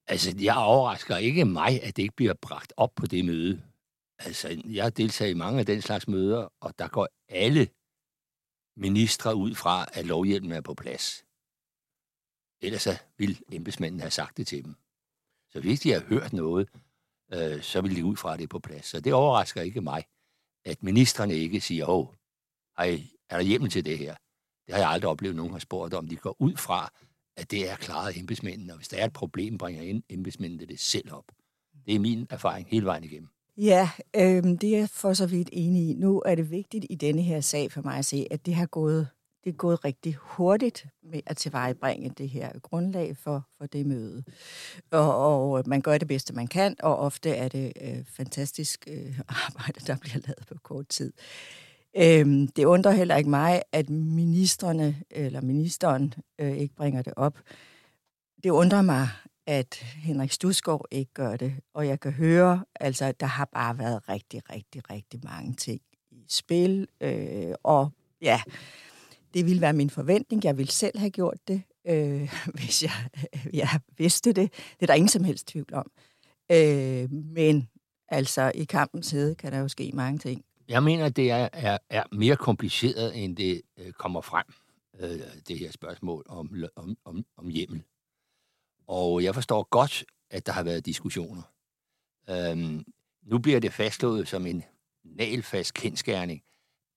Altså, 0.07 0.35
jeg 0.41 0.57
overrasker 0.57 1.17
ikke 1.17 1.45
mig, 1.45 1.83
at 1.83 1.97
det 1.97 2.03
ikke 2.03 2.17
bliver 2.17 2.35
bragt 2.35 2.73
op 2.77 2.95
på 2.95 3.07
det 3.07 3.25
møde. 3.25 3.63
Altså, 4.19 4.63
jeg 4.65 4.97
deltager 4.97 5.31
i 5.31 5.35
mange 5.35 5.61
af 5.61 5.67
den 5.67 5.83
slags 5.83 6.09
møder, 6.09 6.49
og 6.61 6.79
der 6.79 6.89
går 6.89 7.09
alle 7.29 7.69
ministre 8.77 9.35
ud 9.35 9.55
fra, 9.55 9.87
at 9.93 10.07
lovhjælpen 10.07 10.53
er 10.53 10.61
på 10.61 10.75
plads. 10.75 11.25
Ellers 12.61 12.89
vil 13.19 13.41
embedsmændene 13.53 14.03
have 14.03 14.11
sagt 14.11 14.37
det 14.37 14.47
til 14.47 14.65
dem. 14.65 14.75
Så 15.51 15.61
hvis 15.61 15.81
de 15.81 15.93
har 15.93 16.01
hørt 16.01 16.33
noget, 16.33 16.69
øh, 17.33 17.63
så 17.63 17.81
vil 17.81 17.97
de 17.97 18.05
ud 18.05 18.17
fra, 18.17 18.33
at 18.33 18.39
det 18.39 18.45
er 18.45 18.49
på 18.49 18.59
plads. 18.59 18.87
Så 18.87 19.01
det 19.01 19.15
overrasker 19.15 19.63
ikke 19.63 19.81
mig, 19.81 20.05
at 20.65 20.83
ministerne 20.83 21.35
ikke 21.35 21.61
siger, 21.61 21.87
åh, 21.89 22.07
er 22.77 22.99
der 23.31 23.41
hjemmel 23.41 23.71
til 23.71 23.85
det 23.85 23.99
her? 23.99 24.17
Det 24.67 24.75
har 24.75 24.81
jeg 24.81 24.91
aldrig 24.91 25.11
oplevet, 25.11 25.37
nogen 25.37 25.53
har 25.53 25.59
spurgt 25.59 25.95
om. 25.95 26.09
De 26.09 26.17
går 26.17 26.37
ud 26.39 26.57
fra, 26.57 26.93
at 27.37 27.51
det 27.51 27.71
er 27.71 27.77
klaret 27.77 28.09
af 28.09 28.19
embedsmændene, 28.19 28.73
og 28.73 28.77
hvis 28.77 28.89
der 28.89 28.97
er 28.97 29.05
et 29.05 29.13
problem, 29.13 29.59
bringer 29.59 30.01
embedsmændene 30.11 30.67
det 30.67 30.81
selv 30.81 31.13
op. 31.13 31.25
Det 31.87 31.95
er 31.95 31.99
min 31.99 32.27
erfaring 32.31 32.69
hele 32.71 32.87
vejen 32.87 33.05
igennem. 33.05 33.29
Ja, 33.57 33.91
øh, 34.17 34.43
det 34.43 34.65
er 34.65 34.79
jeg 34.79 34.89
for 34.89 35.13
så 35.13 35.27
vidt 35.27 35.49
enig 35.53 35.91
i. 35.91 35.95
Nu 35.95 36.23
er 36.27 36.35
det 36.35 36.51
vigtigt 36.51 36.87
i 36.91 36.95
denne 36.95 37.23
her 37.23 37.41
sag 37.41 37.73
for 37.73 37.83
mig 37.83 37.99
at 37.99 38.05
se, 38.05 38.27
at 38.31 38.47
det 38.47 38.55
har 38.55 38.67
gået, 38.67 39.09
det 39.45 39.51
er 39.51 39.57
gået 39.57 39.85
rigtig 39.85 40.15
hurtigt 40.15 40.87
med 41.03 41.21
at 41.27 41.37
tilvejebringe 41.37 42.11
det 42.19 42.29
her 42.29 42.59
grundlag 42.59 43.17
for, 43.17 43.49
for 43.59 43.67
det 43.67 43.87
møde. 43.87 44.25
Og, 44.91 45.53
og 45.53 45.63
man 45.67 45.81
gør 45.81 45.99
det 45.99 46.09
bedste, 46.09 46.35
man 46.35 46.47
kan, 46.47 46.77
og 46.81 46.97
ofte 46.97 47.31
er 47.31 47.49
det 47.49 47.73
øh, 47.81 48.05
fantastisk 48.05 48.89
øh, 48.91 49.21
arbejde, 49.47 49.81
der 49.87 49.97
bliver 49.97 50.21
lavet 50.27 50.47
på 50.49 50.55
kort 50.63 50.89
tid. 50.89 51.13
Øhm, 51.97 52.49
det 52.49 52.65
undrer 52.65 52.93
heller 52.93 53.17
ikke 53.17 53.31
mig, 53.31 53.63
at 53.73 53.91
ministerne 53.91 55.03
eller 55.11 55.41
ministeren 55.41 56.15
øh, 56.39 56.57
ikke 56.57 56.75
bringer 56.75 57.03
det 57.03 57.13
op. 57.17 57.39
Det 58.45 58.51
undrer 58.51 58.83
mig, 58.83 59.09
at 59.47 59.75
Henrik 59.75 60.33
Stusgaard 60.33 60.87
ikke 60.91 61.13
gør 61.15 61.37
det. 61.37 61.55
Og 61.75 61.87
jeg 61.87 62.01
kan 62.01 62.13
høre, 62.13 62.65
altså, 62.81 63.05
at 63.05 63.21
der 63.21 63.27
har 63.27 63.49
bare 63.53 63.79
været 63.79 64.09
rigtig, 64.09 64.51
rigtig, 64.51 64.91
rigtig 64.91 65.21
mange 65.25 65.55
ting 65.55 65.81
i 66.11 66.25
spil. 66.29 66.89
Øh, 67.01 67.55
og 67.63 67.91
ja, 68.21 68.41
det 69.35 69.47
ville 69.47 69.61
være 69.61 69.73
min 69.73 69.91
forventning. 69.91 70.45
Jeg 70.45 70.59
ville 70.59 70.73
selv 70.73 70.99
have 70.99 71.11
gjort 71.11 71.39
det, 71.49 71.63
øh, 71.87 72.33
hvis 72.55 72.83
jeg, 72.83 73.09
jeg 73.63 73.69
vidste 73.99 74.33
det. 74.33 74.53
Det 74.53 74.83
er 74.83 74.87
der 74.87 74.95
ingen 74.95 75.09
som 75.09 75.25
helst 75.25 75.47
tvivl 75.47 75.75
om. 75.75 75.91
Øh, 76.51 77.13
men 77.13 77.69
Altså, 78.09 78.53
i 78.55 78.65
kampens 78.65 79.11
hede 79.11 79.35
kan 79.35 79.53
der 79.53 79.59
jo 79.59 79.69
ske 79.69 79.91
mange 79.95 80.19
ting. 80.19 80.45
Jeg 80.69 80.83
mener, 80.83 81.09
det 81.09 81.31
er, 81.31 81.49
er, 81.53 81.79
er 81.91 82.05
mere 82.13 82.37
kompliceret, 82.37 83.25
end 83.25 83.37
det 83.37 83.63
øh, 83.77 83.93
kommer 83.93 84.21
frem, 84.21 84.47
øh, 85.01 85.21
det 85.49 85.59
her 85.59 85.71
spørgsmål 85.71 86.25
om, 86.29 86.55
om, 86.77 86.97
om, 87.05 87.25
om 87.37 87.49
hjemmel. 87.49 87.83
Og 88.87 89.25
jeg 89.25 89.35
forstår 89.35 89.69
godt, 89.71 90.05
at 90.31 90.47
der 90.47 90.53
har 90.53 90.63
været 90.63 90.87
diskussioner. 90.87 91.43
Øhm, 92.31 92.85
nu 93.23 93.39
bliver 93.39 93.61
det 93.61 93.73
fastslået 93.73 94.29
som 94.29 94.47
en 94.47 94.65
nalfast 95.05 95.75
kendskærning, 95.75 96.43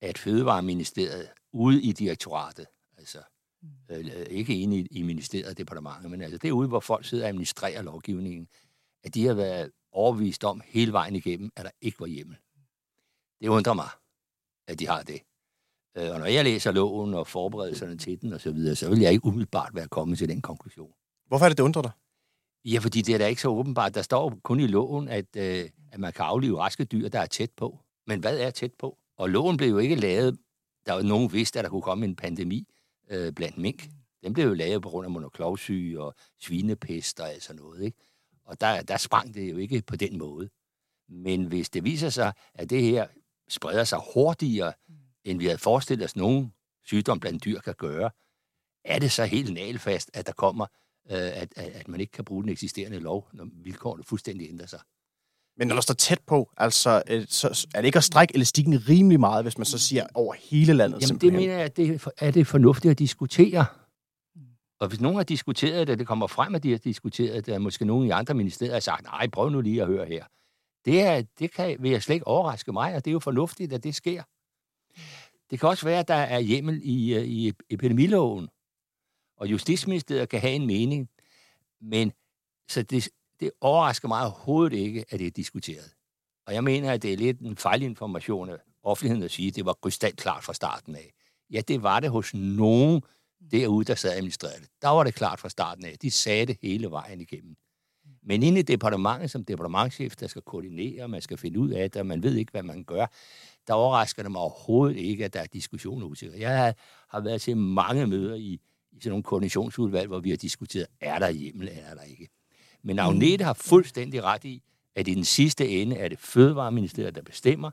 at 0.02 0.18
Fødevareministeriet 0.18 1.30
ude 1.54 1.82
i 1.82 1.92
direktoratet, 1.92 2.66
altså 2.98 3.20
øh, 3.90 4.06
ikke 4.30 4.60
inde 4.60 4.80
i, 4.80 4.88
i 4.92 5.02
ministeriet 5.02 5.48
og 5.48 5.58
departementet, 5.58 6.12
men 6.12 6.22
altså 6.22 6.38
det 6.38 6.48
er 6.48 6.52
ude, 6.52 6.68
hvor 6.68 6.80
folk 6.80 7.06
sidder 7.06 7.24
og 7.24 7.30
administrerer 7.30 7.82
lovgivningen, 7.82 8.48
at 9.04 9.14
de 9.14 9.26
har 9.26 9.34
været 9.34 9.72
overvist 9.92 10.44
om 10.44 10.62
hele 10.66 10.92
vejen 10.92 11.16
igennem, 11.16 11.52
at 11.56 11.66
der 11.66 11.72
ikke 11.82 12.00
var 12.00 12.08
hjemmel. 12.08 12.38
Det 13.42 13.48
undrer 13.48 13.74
mig, 13.74 13.90
at 14.68 14.80
de 14.80 14.88
har 14.88 15.04
det. 15.04 15.22
Øh, 15.98 16.12
og 16.14 16.20
når 16.20 16.26
jeg 16.26 16.44
læser 16.44 16.72
loven 16.72 17.14
og 17.14 17.28
forberedelserne 17.28 17.98
til 17.98 18.22
den 18.22 18.34
osv., 18.34 18.40
så, 18.40 18.52
videre, 18.52 18.76
så 18.76 18.90
vil 18.90 19.00
jeg 19.00 19.12
ikke 19.12 19.26
umiddelbart 19.26 19.76
være 19.76 19.88
kommet 19.88 20.18
til 20.18 20.30
den 20.30 20.42
konklusion. 20.42 20.94
Hvorfor 21.28 21.46
er 21.46 21.50
det, 21.50 21.58
det 21.58 21.64
undrer 21.64 21.82
dig? 21.82 21.92
Ja, 22.66 22.80
fordi 22.80 23.02
det 23.02 23.14
er 23.14 23.18
da 23.18 23.28
ikke 23.28 23.42
så 23.42 23.50
åbenbart. 23.50 23.96
Der 23.96 24.02
står 24.02 24.40
kun 24.44 24.60
i 24.60 24.68
loven, 24.68 25.10
at, 25.10 25.26
øh, 25.38 25.70
at 25.92 26.00
man 26.00 26.14
kan 26.14 26.26
aflive 26.26 26.60
raske 26.60 26.86
dyr, 26.86 27.10
der 27.10 27.20
er 27.20 27.26
tæt 27.26 27.52
på. 27.58 27.80
Men 28.08 28.20
hvad 28.20 28.40
er 28.40 28.50
tæt 28.50 28.74
på? 28.80 28.98
Og 29.18 29.30
loven 29.30 29.58
blev 29.58 29.70
jo 29.70 29.78
ikke 29.78 29.96
lavet, 29.96 30.38
der 30.86 30.94
var 30.94 31.02
nogen 31.02 31.34
vidste, 31.34 31.60
at 31.60 31.64
der 31.64 31.70
kunne 31.70 31.82
komme 31.82 32.06
en 32.06 32.16
pandemi 32.16 32.68
øh, 33.10 33.34
blandt 33.34 33.58
mink. 33.58 33.90
Den 34.24 34.34
blev 34.34 34.46
jo 34.46 34.54
lavet 34.54 34.82
på 34.82 34.90
grund 34.90 35.06
af 35.06 35.12
monoklovsyge 35.12 36.02
og 36.02 36.14
svinepest 36.42 37.20
og 37.20 37.30
alt 37.30 37.44
sådan 37.44 37.62
noget. 37.62 37.84
Ikke? 37.84 37.98
Og 38.46 38.62
der, 38.62 38.82
der 38.82 38.98
sprang 38.98 39.34
det 39.34 39.52
jo 39.52 39.58
ikke 39.58 39.82
på 39.82 39.96
den 39.96 40.18
måde. 40.18 40.50
Men 41.10 41.46
hvis 41.46 41.70
det 41.70 41.84
viser 41.84 42.10
sig, 42.10 42.34
at 42.54 42.70
det 42.70 42.82
her 42.82 43.08
spreder 43.50 43.84
sig 43.84 44.00
hurtigere, 44.14 44.74
end 45.24 45.40
vi 45.40 45.46
havde 45.46 45.58
forestillet 45.58 46.06
os, 46.06 46.16
nogen 46.16 46.54
sygdom 46.86 47.20
blandt 47.20 47.46
dyr 47.46 47.60
kan 47.60 47.76
gøre, 47.78 48.10
er 48.86 49.00
det 49.00 49.12
så 49.12 49.26
helt 49.26 49.54
nalfast, 49.54 50.12
at 50.14 50.28
der 50.28 50.34
kommer, 50.34 50.66
øh, 51.12 51.18
at, 51.18 51.54
at, 51.56 51.66
at 51.66 51.88
man 51.88 52.00
ikke 52.00 52.12
kan 52.12 52.26
bruge 52.26 52.44
den 52.44 52.52
eksisterende 52.52 53.00
lov, 53.00 53.30
når 53.34 53.48
vilkårene 53.64 54.04
fuldstændig 54.04 54.50
ændrer 54.50 54.68
sig. 54.68 54.80
Men 55.58 55.68
når 55.68 55.76
der 55.76 55.82
står 55.82 55.94
tæt 55.94 56.20
på, 56.28 56.52
altså, 56.58 57.04
øh, 57.10 57.26
så 57.30 57.68
er 57.76 57.82
det 57.82 57.86
ikke 57.86 57.98
at 57.98 58.04
strække 58.04 58.36
elastikken 58.36 58.90
rimelig 58.90 59.20
meget, 59.20 59.44
hvis 59.44 59.58
man 59.58 59.66
så 59.66 59.78
siger 59.78 60.08
over 60.14 60.34
hele 60.34 60.74
landet 60.74 60.94
Jamen, 60.94 61.00
det 61.00 61.08
simpelthen? 61.08 61.40
mener 61.40 61.54
jeg, 61.54 61.64
at 61.66 61.78
det 61.78 61.90
er, 62.06 62.10
er 62.18 62.32
det 62.32 62.48
fornuftigt 62.48 62.92
at 62.92 63.00
diskutere. 63.00 63.66
Og 64.80 64.88
hvis 64.88 65.02
nogen 65.02 65.18
har 65.18 65.24
diskuteret 65.24 65.88
det, 65.88 66.00
det 66.00 66.08
kommer 66.08 66.28
frem, 66.28 66.56
at 66.56 66.64
de 66.64 66.72
har 66.72 66.78
diskuteret 66.78 67.46
det, 67.46 67.62
måske 67.62 67.86
nogen 67.86 68.08
i 68.08 68.10
andre 68.10 68.34
ministerier 68.34 68.74
har 68.74 68.80
sagt, 68.80 69.04
nej, 69.04 69.28
prøv 69.28 69.50
nu 69.50 69.62
lige 69.62 69.82
at 69.82 69.88
høre 69.88 70.06
her. 70.06 70.26
Det, 70.88 71.02
er, 71.02 71.24
det 71.40 71.52
kan, 71.52 71.78
vil 71.80 71.92
jeg 71.92 72.04
slet 72.04 72.16
ikke 72.16 72.28
overraske 72.28 72.72
mig, 72.72 72.96
og 72.96 73.06
det 73.06 73.12
er 73.12 73.14
jo 73.14 73.20
fornuftigt, 73.20 73.74
at 73.74 73.84
det 73.84 73.96
sker. 73.96 74.24
Det 75.50 75.60
kan 75.60 75.70
også 75.70 75.86
være, 75.86 76.00
at 76.00 76.08
der 76.08 76.14
er 76.14 76.40
hjemmel 76.40 76.82
i, 76.84 77.16
øh, 77.16 77.24
i 77.24 77.54
epidemiloven, 77.70 78.50
og 79.38 79.48
Justitsministeriet 79.48 80.30
kan 80.30 80.42
have 80.42 80.54
en 80.54 80.68
mening, 80.68 81.10
men 81.82 82.12
så 82.70 82.84
det, 82.84 83.10
det 83.40 83.52
overrasker 83.62 84.08
mig 84.08 84.22
overhovedet 84.22 84.78
ikke, 84.78 85.06
at 85.10 85.20
det 85.20 85.28
er 85.28 85.32
diskuteret. 85.32 85.94
Og 86.46 86.54
jeg 86.54 86.64
mener, 86.64 86.94
at 86.94 87.02
det 87.02 87.14
er 87.14 87.18
lidt 87.18 87.40
en 87.40 87.58
fejlinformation 87.58 88.50
af 88.50 88.58
offentligheden 88.84 89.24
at 89.24 89.32
sige, 89.32 89.48
at 89.48 89.56
det 89.56 89.66
var 89.66 89.74
krystalklart 89.74 90.44
fra 90.44 90.54
starten 90.54 90.96
af. 90.96 91.14
Ja, 91.50 91.62
det 91.68 91.84
var 91.84 92.00
det 92.00 92.10
hos 92.10 92.34
nogen 92.34 93.02
derude, 93.52 93.86
der 93.86 93.96
sad 93.96 94.12
administreret 94.12 94.62
det. 94.62 94.70
Der 94.82 94.88
var 94.88 95.04
det 95.04 95.16
klart 95.16 95.40
fra 95.40 95.50
starten 95.50 95.86
af. 95.86 95.96
De 96.02 96.12
sagde 96.12 96.46
det 96.46 96.58
hele 96.62 96.92
vejen 96.92 97.22
igennem. 97.22 97.56
Men 98.28 98.44
inde 98.44 98.60
i 98.60 98.64
departementet, 98.64 99.32
som 99.32 99.44
departementchef, 99.44 100.16
der 100.16 100.28
skal 100.28 100.42
koordinere, 100.42 101.08
man 101.08 101.22
skal 101.22 101.38
finde 101.38 101.60
ud 101.60 101.70
af 101.70 101.92
det, 101.92 102.00
og 102.00 102.06
man 102.06 102.24
ved 102.24 102.36
ikke, 102.36 102.52
hvad 102.52 102.64
man 102.64 102.84
gør, 102.84 103.06
der 103.68 103.74
overrasker 103.74 104.24
det 104.24 104.32
mig 104.32 104.42
overhovedet 104.42 104.98
ikke, 104.98 105.26
at 105.26 105.34
der 105.34 105.40
er 105.40 105.46
diskussion 105.46 106.04
og. 106.04 106.40
Jeg 106.40 106.58
har, 106.58 106.74
har 107.10 107.20
været 107.20 107.42
til 107.42 107.58
mange 107.58 108.08
møder 108.08 108.36
i, 108.36 108.60
i 108.92 109.00
sådan 109.02 109.10
nogle 109.10 109.24
koordinationsudvalg, 109.24 110.08
hvor 110.08 110.20
vi 110.20 110.30
har 110.30 110.38
diskuteret, 110.38 110.88
er 111.02 111.20
der 111.20 111.30
hjemmel, 111.30 111.68
eller 111.68 111.82
er 111.82 111.94
der 111.94 112.02
ikke. 112.02 112.28
Men 112.84 113.00
Agnete 113.00 113.44
har 113.44 113.54
fuldstændig 113.54 114.24
ret 114.24 114.44
i, 114.44 114.64
at 114.96 115.08
i 115.08 115.14
den 115.14 115.24
sidste 115.24 115.70
ende 115.70 115.96
er 115.96 116.08
det 116.08 116.20
Fødevareministeriet, 116.20 117.16
der 117.16 117.22
bestemmer. 117.22 117.72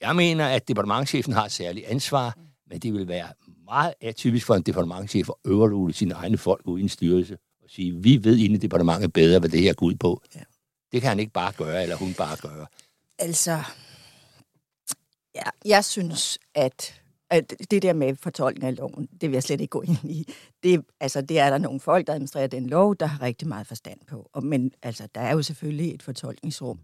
Jeg 0.00 0.16
mener, 0.16 0.46
at 0.46 0.68
departementchefen 0.68 1.32
har 1.32 1.44
et 1.44 1.52
særligt 1.52 1.86
ansvar, 1.86 2.38
men 2.66 2.78
det 2.78 2.92
vil 2.92 3.08
være 3.08 3.28
meget 3.64 3.94
atypisk 4.00 4.46
for 4.46 4.54
en 4.54 4.62
departementchef 4.62 5.28
at 5.28 5.50
overrule 5.52 5.92
sine 5.92 6.14
egne 6.14 6.38
folk 6.38 6.62
uden 6.64 6.88
styrelse 6.88 7.36
sige, 7.70 8.02
vi 8.02 8.24
ved 8.24 8.36
inde 8.36 8.54
i 8.54 8.58
departementet 8.58 9.12
bedre, 9.12 9.38
hvad 9.38 9.50
det 9.50 9.60
her 9.60 9.74
går 9.74 9.86
ud 9.86 9.94
på. 9.94 10.22
Ja. 10.34 10.40
Det 10.92 11.00
kan 11.00 11.08
han 11.08 11.18
ikke 11.20 11.32
bare 11.32 11.52
gøre, 11.52 11.82
eller 11.82 11.96
hun 11.96 12.14
bare 12.14 12.36
gøre. 12.36 12.66
Altså, 13.18 13.62
ja, 15.34 15.42
jeg 15.64 15.84
synes, 15.84 16.38
at, 16.54 17.02
at 17.30 17.54
det 17.70 17.82
der 17.82 17.92
med 17.92 18.16
fortolkning 18.16 18.64
af 18.64 18.76
loven, 18.76 19.08
det 19.20 19.28
vil 19.28 19.32
jeg 19.32 19.42
slet 19.42 19.60
ikke 19.60 19.70
gå 19.70 19.82
ind 19.82 20.10
i. 20.10 20.32
Det, 20.62 20.84
altså, 21.00 21.20
det 21.20 21.38
er 21.38 21.50
der 21.50 21.58
nogle 21.58 21.80
folk, 21.80 22.06
der 22.06 22.12
administrerer 22.12 22.46
den 22.46 22.66
lov, 22.66 22.96
der 22.96 23.06
har 23.06 23.22
rigtig 23.22 23.48
meget 23.48 23.66
forstand 23.66 24.00
på. 24.06 24.30
Og, 24.32 24.44
men 24.44 24.72
altså, 24.82 25.08
der 25.14 25.20
er 25.20 25.32
jo 25.32 25.42
selvfølgelig 25.42 25.94
et 25.94 26.02
fortolkningsrum. 26.02 26.80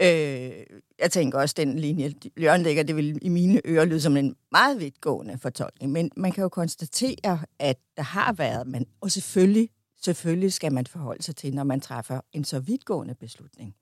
Øh, 0.00 0.52
jeg 0.98 1.10
tænker 1.10 1.38
også, 1.38 1.54
den 1.58 1.78
linje, 1.78 2.14
Jørgen 2.40 2.62
lægger, 2.62 2.82
det 2.82 2.96
vil 2.96 3.18
i 3.22 3.28
mine 3.28 3.60
ører 3.66 3.84
lyde 3.84 4.00
som 4.00 4.16
en 4.16 4.36
meget 4.52 4.80
vidtgående 4.80 5.38
fortolkning. 5.38 5.92
Men 5.92 6.10
man 6.16 6.32
kan 6.32 6.42
jo 6.42 6.48
konstatere, 6.48 7.40
at 7.58 7.78
der 7.96 8.02
har 8.02 8.32
været, 8.32 8.66
men, 8.66 8.86
og 9.00 9.10
selvfølgelig, 9.10 9.70
selvfølgelig 10.04 10.52
skal 10.52 10.72
man 10.72 10.86
forholde 10.86 11.22
sig 11.22 11.36
til, 11.36 11.54
når 11.54 11.64
man 11.64 11.80
træffer 11.80 12.20
en 12.32 12.44
så 12.44 12.60
vidtgående 12.60 13.14
beslutning. 13.14 13.74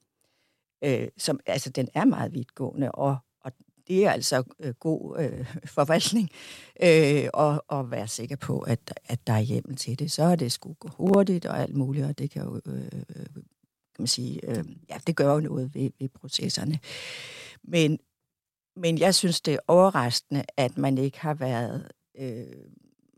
Øh, 0.84 1.08
som, 1.18 1.40
altså, 1.46 1.70
den 1.70 1.88
er 1.94 2.04
meget 2.04 2.32
vidtgående, 2.32 2.92
og, 2.92 3.16
og 3.40 3.52
det 3.88 4.06
er 4.06 4.10
altså 4.10 4.42
øh, 4.60 4.74
god 4.74 5.18
øh, 5.18 5.46
forvaltning 5.76 6.30
øh, 6.82 7.28
og, 7.34 7.64
og 7.68 7.90
være 7.90 8.08
sikker 8.08 8.36
på, 8.36 8.58
at, 8.58 9.00
at 9.04 9.26
der 9.26 9.32
er 9.32 9.40
hjemmel 9.40 9.76
til 9.76 9.98
det. 9.98 10.12
Så 10.12 10.22
er 10.22 10.36
det 10.36 10.52
sgu 10.52 10.72
gå 10.72 10.88
hurtigt 10.88 11.46
og 11.46 11.58
alt 11.58 11.76
muligt, 11.76 12.06
og 12.06 12.18
det 12.18 12.30
kan 12.30 12.42
jo 12.42 12.60
øh, 12.66 12.90
kan 13.94 14.02
man 14.02 14.06
sige, 14.06 14.50
øh, 14.50 14.64
ja, 14.90 14.98
det 15.06 15.16
gør 15.16 15.34
jo 15.34 15.40
noget 15.40 15.74
ved, 15.74 15.90
ved 15.98 16.08
processerne. 16.08 16.78
Men, 17.62 17.98
men 18.76 18.98
jeg 18.98 19.14
synes, 19.14 19.40
det 19.40 19.54
er 19.54 19.58
overraskende, 19.68 20.44
at 20.56 20.78
man 20.78 20.98
ikke 20.98 21.20
har 21.20 21.34
været, 21.34 21.88
øh, 22.18 22.46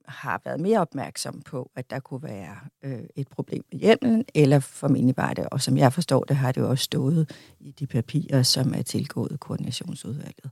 har 0.08 0.40
været 0.44 0.60
mere 0.60 0.80
opmærksom 0.80 1.42
på, 1.42 1.70
at 1.76 1.90
der 1.90 2.00
kunne 2.00 2.22
være 2.22 2.56
øh, 2.82 3.04
et 3.16 3.28
problem 3.28 3.64
med 3.72 3.80
hjemmelen, 3.80 4.24
eller 4.34 4.58
formentlig 4.58 5.16
var 5.16 5.34
det, 5.34 5.48
og 5.48 5.60
som 5.60 5.76
jeg 5.76 5.92
forstår 5.92 6.24
det, 6.24 6.36
har 6.36 6.52
det 6.52 6.60
jo 6.60 6.70
også 6.70 6.84
stået 6.84 7.30
i 7.60 7.70
de 7.70 7.86
papirer, 7.86 8.42
som 8.42 8.74
er 8.74 8.82
tilgået 8.82 9.40
koordinationsudvalget. 9.40 10.50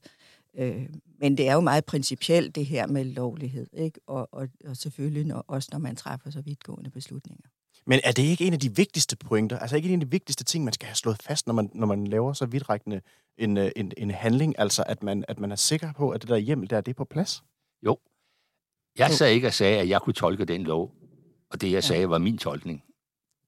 Øh, 0.58 0.88
men 1.20 1.36
det 1.36 1.48
er 1.48 1.54
jo 1.54 1.60
meget 1.60 1.84
principielt, 1.84 2.54
det 2.54 2.66
her 2.66 2.86
med 2.86 3.04
lovlighed, 3.04 3.66
ikke? 3.72 4.00
Og, 4.06 4.28
og, 4.32 4.48
og 4.64 4.76
selvfølgelig 4.76 5.24
når, 5.24 5.44
også, 5.48 5.68
når 5.72 5.78
man 5.78 5.96
træffer 5.96 6.30
så 6.30 6.40
vidtgående 6.40 6.90
beslutninger. 6.90 7.48
Men 7.86 8.00
er 8.04 8.12
det 8.12 8.22
ikke 8.22 8.44
en 8.46 8.52
af 8.52 8.60
de 8.60 8.76
vigtigste 8.76 9.16
pointer? 9.16 9.58
Altså 9.58 9.76
ikke 9.76 9.88
en 9.88 10.00
af 10.00 10.06
de 10.06 10.10
vigtigste 10.10 10.44
ting, 10.44 10.64
man 10.64 10.72
skal 10.72 10.86
have 10.86 10.96
slået 10.96 11.22
fast, 11.22 11.46
når 11.46 11.54
man, 11.54 11.70
når 11.74 11.86
man 11.86 12.06
laver 12.06 12.32
så 12.32 12.46
vidtrækkende 12.46 13.00
en, 13.38 13.56
øh, 13.56 13.70
en, 13.76 13.92
en 13.96 14.10
handling? 14.10 14.54
Altså 14.58 14.84
at 14.86 15.02
man, 15.02 15.24
at 15.28 15.40
man 15.40 15.52
er 15.52 15.56
sikker 15.56 15.92
på, 15.92 16.10
at 16.10 16.22
det 16.22 16.28
der 16.28 16.36
hjemmel 16.36 16.70
der, 16.70 16.80
det 16.80 16.92
er 16.92 16.96
på 16.96 17.04
plads? 17.04 17.42
Jo. 17.86 17.98
Jeg 18.98 19.10
sagde 19.10 19.34
ikke 19.34 19.46
og 19.46 19.52
sagde, 19.52 19.78
at 19.78 19.88
jeg 19.88 20.00
kunne 20.00 20.14
tolke 20.14 20.44
den 20.44 20.64
lov, 20.64 20.94
og 21.50 21.60
det, 21.60 21.72
jeg 21.72 21.84
sagde, 21.84 22.10
var 22.10 22.18
min 22.18 22.38
tolkning. 22.38 22.84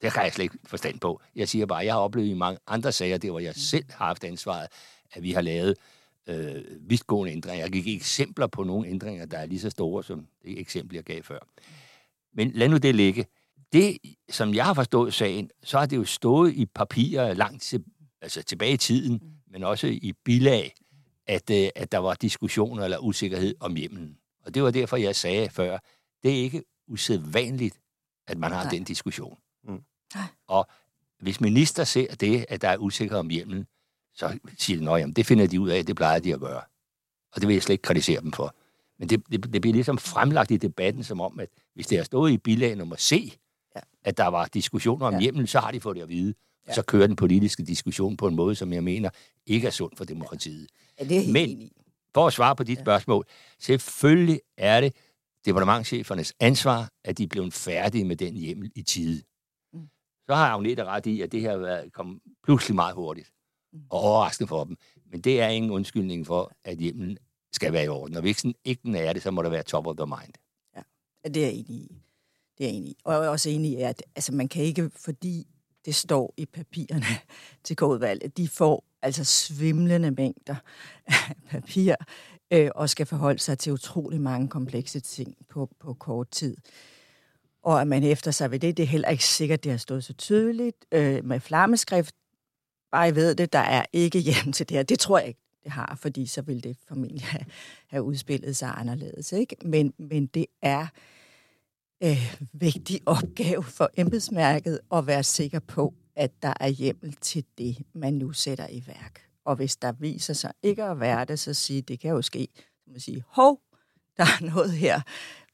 Det 0.01 0.11
har 0.11 0.23
jeg 0.23 0.33
slet 0.33 0.43
ikke 0.43 0.57
forstand 0.65 0.99
på. 0.99 1.21
Jeg 1.35 1.49
siger 1.49 1.65
bare, 1.65 1.79
at 1.79 1.85
jeg 1.85 1.93
har 1.93 1.99
oplevet 1.99 2.27
i 2.27 2.33
mange 2.33 2.59
andre 2.67 2.91
sager, 2.91 3.17
det 3.17 3.29
hvor 3.29 3.39
jeg 3.39 3.55
selv 3.55 3.85
har 3.89 4.05
haft 4.05 4.23
ansvaret, 4.23 4.67
at 5.11 5.23
vi 5.23 5.31
har 5.31 5.41
lavet 5.41 5.77
øh, 6.27 6.63
vidtgående 6.79 7.33
ændringer. 7.33 7.63
Jeg 7.63 7.71
gik 7.71 7.87
eksempler 7.87 8.47
på 8.47 8.63
nogle 8.63 8.87
ændringer, 8.87 9.25
der 9.25 9.37
er 9.37 9.45
lige 9.45 9.59
så 9.59 9.69
store 9.69 10.03
som 10.03 10.27
det 10.43 10.59
eksempel, 10.59 10.95
jeg 10.95 11.03
gav 11.03 11.23
før. 11.23 11.39
Men 12.33 12.51
lad 12.51 12.69
nu 12.69 12.77
det 12.77 12.95
ligge 12.95 13.25
det, 13.73 13.97
som 14.29 14.53
jeg 14.53 14.65
har 14.65 14.73
forstået 14.73 15.13
sagen, 15.13 15.49
så 15.63 15.79
har 15.79 15.85
det 15.85 15.95
jo 15.95 16.03
stået 16.03 16.53
i 16.53 16.65
papirer 16.65 17.33
langt 17.33 17.63
til, 17.63 17.83
altså 18.21 18.43
tilbage 18.43 18.73
i 18.73 18.77
tiden, 18.77 19.21
men 19.51 19.63
også 19.63 19.87
i 19.87 20.13
bilag, 20.23 20.73
at, 21.27 21.49
øh, 21.49 21.69
at 21.75 21.91
der 21.91 21.97
var 21.97 22.13
diskussioner 22.13 22.83
eller 22.83 22.97
usikkerhed 22.97 23.55
om 23.59 23.75
hjemmen. 23.75 24.17
Og 24.45 24.53
det 24.53 24.63
var 24.63 24.71
derfor, 24.71 24.97
jeg 24.97 25.15
sagde 25.15 25.49
før, 25.49 25.77
det 26.23 26.31
er 26.31 26.43
ikke 26.43 26.63
usædvanligt, 26.87 27.79
at 28.27 28.37
man 28.37 28.51
har 28.51 28.63
Nej. 28.63 28.71
den 28.71 28.83
diskussion. 28.83 29.37
Mm. 29.63 29.81
Og 30.47 30.67
hvis 31.19 31.41
minister 31.41 31.83
ser 31.83 32.15
det, 32.15 32.45
at 32.49 32.61
der 32.61 32.69
er 32.69 32.77
usikkerhed 32.77 33.19
om 33.19 33.29
hjemmen, 33.29 33.67
så 34.13 34.39
siger 34.57 34.97
de, 34.97 35.03
at 35.03 35.15
det 35.15 35.25
finder 35.25 35.47
de 35.47 35.61
ud 35.61 35.69
af, 35.69 35.85
det 35.85 35.95
plejer 35.95 36.19
de 36.19 36.33
at 36.33 36.39
gøre. 36.39 36.61
Og 37.31 37.41
det 37.41 37.47
vil 37.47 37.53
jeg 37.53 37.63
slet 37.63 37.73
ikke 37.73 37.81
kritisere 37.81 38.21
dem 38.21 38.31
for. 38.31 38.55
Men 38.99 39.09
det, 39.09 39.23
det, 39.31 39.53
det 39.53 39.61
bliver 39.61 39.73
ligesom 39.73 39.97
fremlagt 39.97 40.51
i 40.51 40.57
debatten 40.57 41.03
som 41.03 41.21
om, 41.21 41.39
at 41.39 41.49
hvis 41.73 41.87
det 41.87 41.97
har 41.97 42.05
stået 42.05 42.31
i 42.31 42.37
bilag 42.37 42.75
nummer 42.75 42.95
C, 42.95 43.37
ja. 43.75 43.81
at 44.03 44.17
der 44.17 44.27
var 44.27 44.45
diskussioner 44.45 45.05
om 45.05 45.13
ja. 45.13 45.19
hjemmen, 45.19 45.47
så 45.47 45.59
har 45.59 45.71
de 45.71 45.81
fået 45.81 45.95
det 45.95 46.01
at 46.01 46.09
vide. 46.09 46.33
Ja. 46.67 46.73
Så 46.73 46.81
kører 46.81 47.07
den 47.07 47.15
politiske 47.15 47.63
diskussion 47.63 48.17
på 48.17 48.27
en 48.27 48.35
måde, 48.35 48.55
som 48.55 48.73
jeg 48.73 48.83
mener 48.83 49.09
ikke 49.45 49.67
er 49.67 49.71
sund 49.71 49.91
for 49.97 50.05
demokratiet. 50.05 50.69
Ja, 50.99 51.03
det 51.03 51.17
er 51.17 51.21
helt 51.21 51.33
Men 51.33 51.49
enig. 51.49 51.71
For 52.15 52.27
at 52.27 52.33
svare 52.33 52.55
på 52.55 52.63
dit 52.63 52.77
ja. 52.77 52.83
spørgsmål, 52.83 53.25
selvfølgelig 53.59 54.41
er 54.57 54.81
det 54.81 54.95
departementchefernes 55.45 56.33
ansvar, 56.39 56.89
at 57.03 57.17
de 57.17 57.23
er 57.23 57.27
blevet 57.27 57.53
færdige 57.53 58.05
med 58.05 58.15
den 58.15 58.33
hjemmel 58.35 58.71
i 58.75 58.81
tide. 58.81 59.23
Mm. 59.73 59.87
Så 60.29 60.35
har 60.35 60.49
Agnete 60.49 60.83
ret 60.83 61.05
i, 61.05 61.21
at 61.21 61.31
det 61.31 61.41
her 61.41 61.57
været, 61.57 61.93
kom 61.93 62.21
pludselig 62.43 62.75
meget 62.75 62.95
hurtigt. 62.95 63.31
og 63.89 63.99
overraskende 63.99 64.47
for 64.47 64.63
dem. 64.63 64.77
Men 65.11 65.21
det 65.21 65.41
er 65.41 65.47
ingen 65.47 65.71
undskyldning 65.71 66.25
for, 66.27 66.51
at 66.63 66.77
hjemlen 66.77 67.17
skal 67.53 67.73
være 67.73 67.83
i 67.83 67.87
orden. 67.87 68.15
Og 68.15 68.21
hvis 68.21 68.41
den 68.41 68.55
ikke 68.63 68.81
den 68.83 68.95
er 68.95 69.13
det, 69.13 69.21
så 69.21 69.31
må 69.31 69.41
der 69.41 69.49
være 69.49 69.63
top 69.63 69.87
of 69.87 69.95
the 69.97 70.05
mind. 70.05 70.33
Ja, 70.75 71.29
det 71.29 71.37
er 71.37 71.47
jeg 71.47 71.53
enig 71.55 71.69
i. 71.69 72.01
Det 72.57 72.65
er 72.65 72.69
jeg 72.69 72.77
enig 72.77 72.89
i. 72.89 72.97
Og 73.03 73.13
jeg 73.13 73.25
er 73.25 73.29
også 73.29 73.49
enig 73.49 73.71
i, 73.71 73.75
at 73.75 74.03
altså, 74.15 74.33
man 74.33 74.47
kan 74.47 74.63
ikke, 74.63 74.89
fordi 74.95 75.47
det 75.85 75.95
står 75.95 76.33
i 76.37 76.45
papirerne 76.45 77.05
til 77.65 77.75
kodvalget, 77.75 78.37
de 78.37 78.47
får 78.47 78.83
altså 79.05 79.23
svimlende 79.23 80.11
mængder 80.11 80.55
af 81.07 81.35
papir, 81.49 81.95
øh, 82.51 82.69
og 82.75 82.89
skal 82.89 83.05
forholde 83.05 83.39
sig 83.39 83.59
til 83.59 83.73
utrolig 83.73 84.21
mange 84.21 84.47
komplekse 84.47 84.99
ting 84.99 85.35
på, 85.49 85.69
på 85.79 85.93
kort 85.93 86.29
tid. 86.29 86.57
Og 87.63 87.81
at 87.81 87.87
man 87.87 88.03
efter 88.03 88.31
sig 88.31 88.51
ved 88.51 88.59
det, 88.59 88.77
det 88.77 88.83
er 88.83 88.87
heller 88.87 89.09
ikke 89.09 89.25
sikkert, 89.25 89.63
det 89.63 89.71
har 89.71 89.77
stået 89.77 90.03
så 90.03 90.13
tydeligt. 90.13 90.85
Øh, 90.91 91.25
med 91.25 91.39
flammeskrift, 91.39 92.15
bare 92.91 93.15
ved 93.15 93.35
det, 93.35 93.53
der 93.53 93.59
er 93.59 93.85
ikke 93.93 94.19
hjem 94.19 94.51
til 94.53 94.69
det 94.69 94.77
her. 94.77 94.83
Det 94.83 94.99
tror 94.99 95.19
jeg 95.19 95.27
ikke, 95.27 95.39
det 95.63 95.71
har, 95.71 95.97
fordi 96.01 96.25
så 96.25 96.41
ville 96.41 96.61
det 96.61 96.77
formentlig 96.87 97.23
have, 97.25 97.45
have 97.87 98.03
udspillet 98.03 98.55
sig 98.55 98.73
anderledes. 98.77 99.31
Ikke? 99.31 99.55
Men, 99.65 99.93
men 99.97 100.25
det 100.25 100.45
er 100.61 100.87
øh, 102.03 102.35
vigtig 102.53 103.01
opgave 103.05 103.63
for 103.63 103.89
embedsmærket 103.97 104.79
at 104.91 105.07
være 105.07 105.23
sikker 105.23 105.59
på, 105.59 105.93
at 106.15 106.31
der 106.41 106.53
er 106.59 106.67
hjemmel 106.67 107.13
til 107.13 107.45
det, 107.57 107.77
man 107.93 108.13
nu 108.13 108.31
sætter 108.31 108.67
i 108.67 108.83
værk. 108.87 109.21
Og 109.45 109.55
hvis 109.55 109.75
der 109.75 109.91
viser 109.91 110.33
sig 110.33 110.51
ikke 110.63 110.83
at 110.83 110.99
være 110.99 111.25
det, 111.25 111.39
så 111.39 111.53
sige, 111.53 111.81
det 111.81 111.99
kan 111.99 112.11
jo 112.11 112.21
ske, 112.21 112.47
så 112.55 112.89
man 112.91 112.99
sige, 112.99 113.23
hov, 113.27 113.61
der 114.17 114.23
er 114.23 114.45
noget 114.45 114.71
her, 114.71 115.01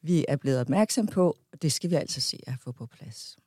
vi 0.01 0.25
er 0.27 0.35
blevet 0.35 0.59
opmærksom 0.59 1.07
på, 1.07 1.37
og 1.53 1.61
det 1.61 1.71
skal 1.71 1.89
vi 1.89 1.95
altså 1.95 2.21
se 2.21 2.39
at 2.47 2.53
få 2.63 2.71
på 2.71 2.85
plads. 2.85 3.37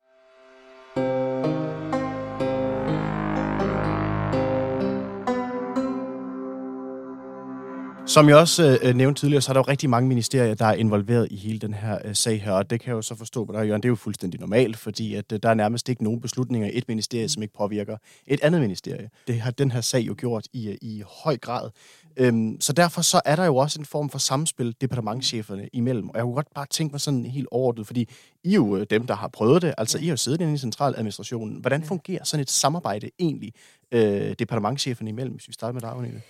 Som 8.15 8.29
jeg 8.29 8.37
også 8.37 8.79
øh, 8.83 8.95
nævnte 8.95 9.21
tidligere, 9.21 9.43
så 9.43 9.51
er 9.51 9.53
der 9.53 9.61
jo 9.61 9.65
rigtig 9.69 9.91
mange 9.91 10.09
ministerier, 10.09 10.55
der 10.55 10.65
er 10.65 10.75
involveret 10.75 11.29
i 11.31 11.37
hele 11.37 11.59
den 11.59 11.75
her 11.75 11.99
øh, 12.05 12.15
sag 12.15 12.43
her, 12.43 12.53
og 12.53 12.71
det 12.71 12.81
kan 12.81 12.89
jeg 12.89 12.97
jo 12.97 13.03
så 13.03 13.15
forstå 13.15 13.45
på 13.45 13.53
dig, 13.53 13.67
Jørgen. 13.67 13.83
Det 13.83 13.89
er 13.89 13.91
jo 13.91 13.95
fuldstændig 13.95 14.41
normalt, 14.41 14.77
fordi 14.77 15.15
at, 15.15 15.33
øh, 15.33 15.39
der 15.43 15.49
er 15.49 15.55
nærmest 15.55 15.89
ikke 15.89 16.05
nogen 16.05 16.21
beslutninger 16.21 16.69
i 16.69 16.79
et 16.79 16.89
ministerie, 16.89 17.29
som 17.29 17.43
ikke 17.43 17.55
påvirker 17.55 17.97
et 18.27 18.41
andet 18.43 18.61
ministerie. 18.61 19.11
Det 19.27 19.41
har 19.41 19.51
den 19.51 19.71
her 19.71 19.81
sag 19.81 20.01
jo 20.01 20.15
gjort 20.19 20.47
i, 20.53 20.69
øh, 20.69 20.77
i 20.83 21.03
høj 21.25 21.37
grad. 21.37 21.71
Øhm, 22.17 22.57
så 22.61 22.73
derfor 22.73 23.03
så 23.03 23.21
er 23.25 23.37
der 23.37 23.45
jo 23.45 23.57
også 23.57 23.81
en 23.81 23.87
form 23.87 24.11
for 24.11 24.19
samspil 24.19 24.75
departementcheferne 24.81 25.69
imellem, 25.73 26.09
og 26.09 26.17
jeg 26.17 26.23
kunne 26.23 26.35
godt 26.35 26.55
bare 26.55 26.67
tænke 26.71 26.93
mig 26.93 27.01
sådan 27.01 27.25
helt 27.25 27.49
overordnet, 27.51 27.87
fordi 27.87 28.09
I 28.45 28.51
er 28.51 28.55
jo 28.55 28.77
øh, 28.77 28.87
dem, 28.91 29.07
der 29.07 29.15
har 29.15 29.29
prøvet 29.29 29.63
det, 29.63 29.75
altså 29.79 29.99
I 29.99 30.05
har 30.05 30.13
jo 30.13 30.17
siddet 30.17 30.41
inde 30.41 30.55
i 30.55 30.59
centraladministrationen. 30.59 31.61
Hvordan 31.61 31.83
fungerer 31.83 32.25
sådan 32.25 32.43
et 32.43 32.51
samarbejde 32.51 33.11
egentlig 33.19 33.53
øh, 33.93 34.35
departementcheferne 34.39 35.11
imellem, 35.11 35.35
hvis 35.35 35.49
vi 35.49 35.53
starter 35.53 35.73
med 35.73 35.81
dig, 35.81 35.91
Agnete? 35.91 36.21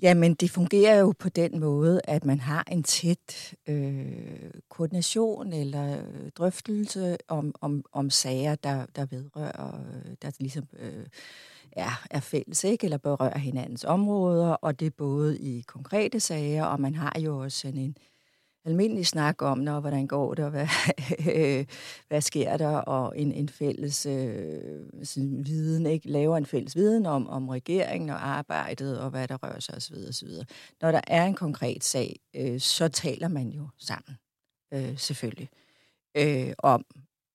Jamen, 0.00 0.34
det 0.34 0.50
fungerer 0.50 0.98
jo 1.00 1.12
på 1.18 1.28
den 1.28 1.60
måde, 1.60 2.00
at 2.04 2.24
man 2.24 2.40
har 2.40 2.64
en 2.72 2.82
tæt 2.82 3.54
øh, 3.68 4.50
koordination 4.68 5.52
eller 5.52 5.98
øh, 5.98 6.30
drøftelse 6.36 7.16
om, 7.28 7.54
om, 7.60 7.84
om 7.92 8.10
sager, 8.10 8.54
der, 8.54 8.86
der 8.96 9.06
vedrører, 9.06 9.80
øh, 9.80 10.12
der 10.22 10.30
ligesom 10.40 10.64
øh, 10.78 11.06
er, 11.72 12.04
er 12.10 12.20
fælles, 12.20 12.64
ikke? 12.64 12.84
eller 12.84 12.98
berører 12.98 13.38
hinandens 13.38 13.84
områder, 13.84 14.48
og 14.48 14.80
det 14.80 14.86
er 14.86 14.90
både 14.90 15.38
i 15.38 15.60
konkrete 15.66 16.20
sager, 16.20 16.64
og 16.64 16.80
man 16.80 16.94
har 16.94 17.20
jo 17.20 17.38
også 17.38 17.58
sådan 17.58 17.80
en, 17.80 17.96
almindelig 18.64 19.06
snak 19.06 19.42
om, 19.42 19.58
når, 19.58 19.80
hvordan 19.80 20.06
går 20.06 20.34
det, 20.34 20.44
og 20.44 20.50
hvad, 20.50 20.66
hvad 22.08 22.20
sker 22.20 22.56
der, 22.56 22.76
og 22.76 23.18
en, 23.18 23.32
en 23.32 23.48
fælles 23.48 24.06
øh, 24.06 24.84
sådan, 25.02 25.46
viden, 25.46 25.86
ikke? 25.86 26.08
laver 26.08 26.36
en 26.36 26.46
fælles 26.46 26.76
viden 26.76 27.06
om, 27.06 27.28
om 27.28 27.48
regeringen 27.48 28.10
og 28.10 28.28
arbejdet, 28.28 29.00
og 29.00 29.10
hvad 29.10 29.28
der 29.28 29.36
rører 29.42 29.60
sig 29.60 29.74
osv. 29.74 29.94
osv. 30.08 30.28
Når 30.80 30.92
der 30.92 31.00
er 31.06 31.24
en 31.24 31.34
konkret 31.34 31.84
sag, 31.84 32.20
øh, 32.36 32.60
så 32.60 32.88
taler 32.88 33.28
man 33.28 33.48
jo 33.48 33.68
sammen, 33.78 34.16
øh, 34.74 34.98
selvfølgelig, 34.98 35.48
øh, 36.16 36.52
om 36.58 36.84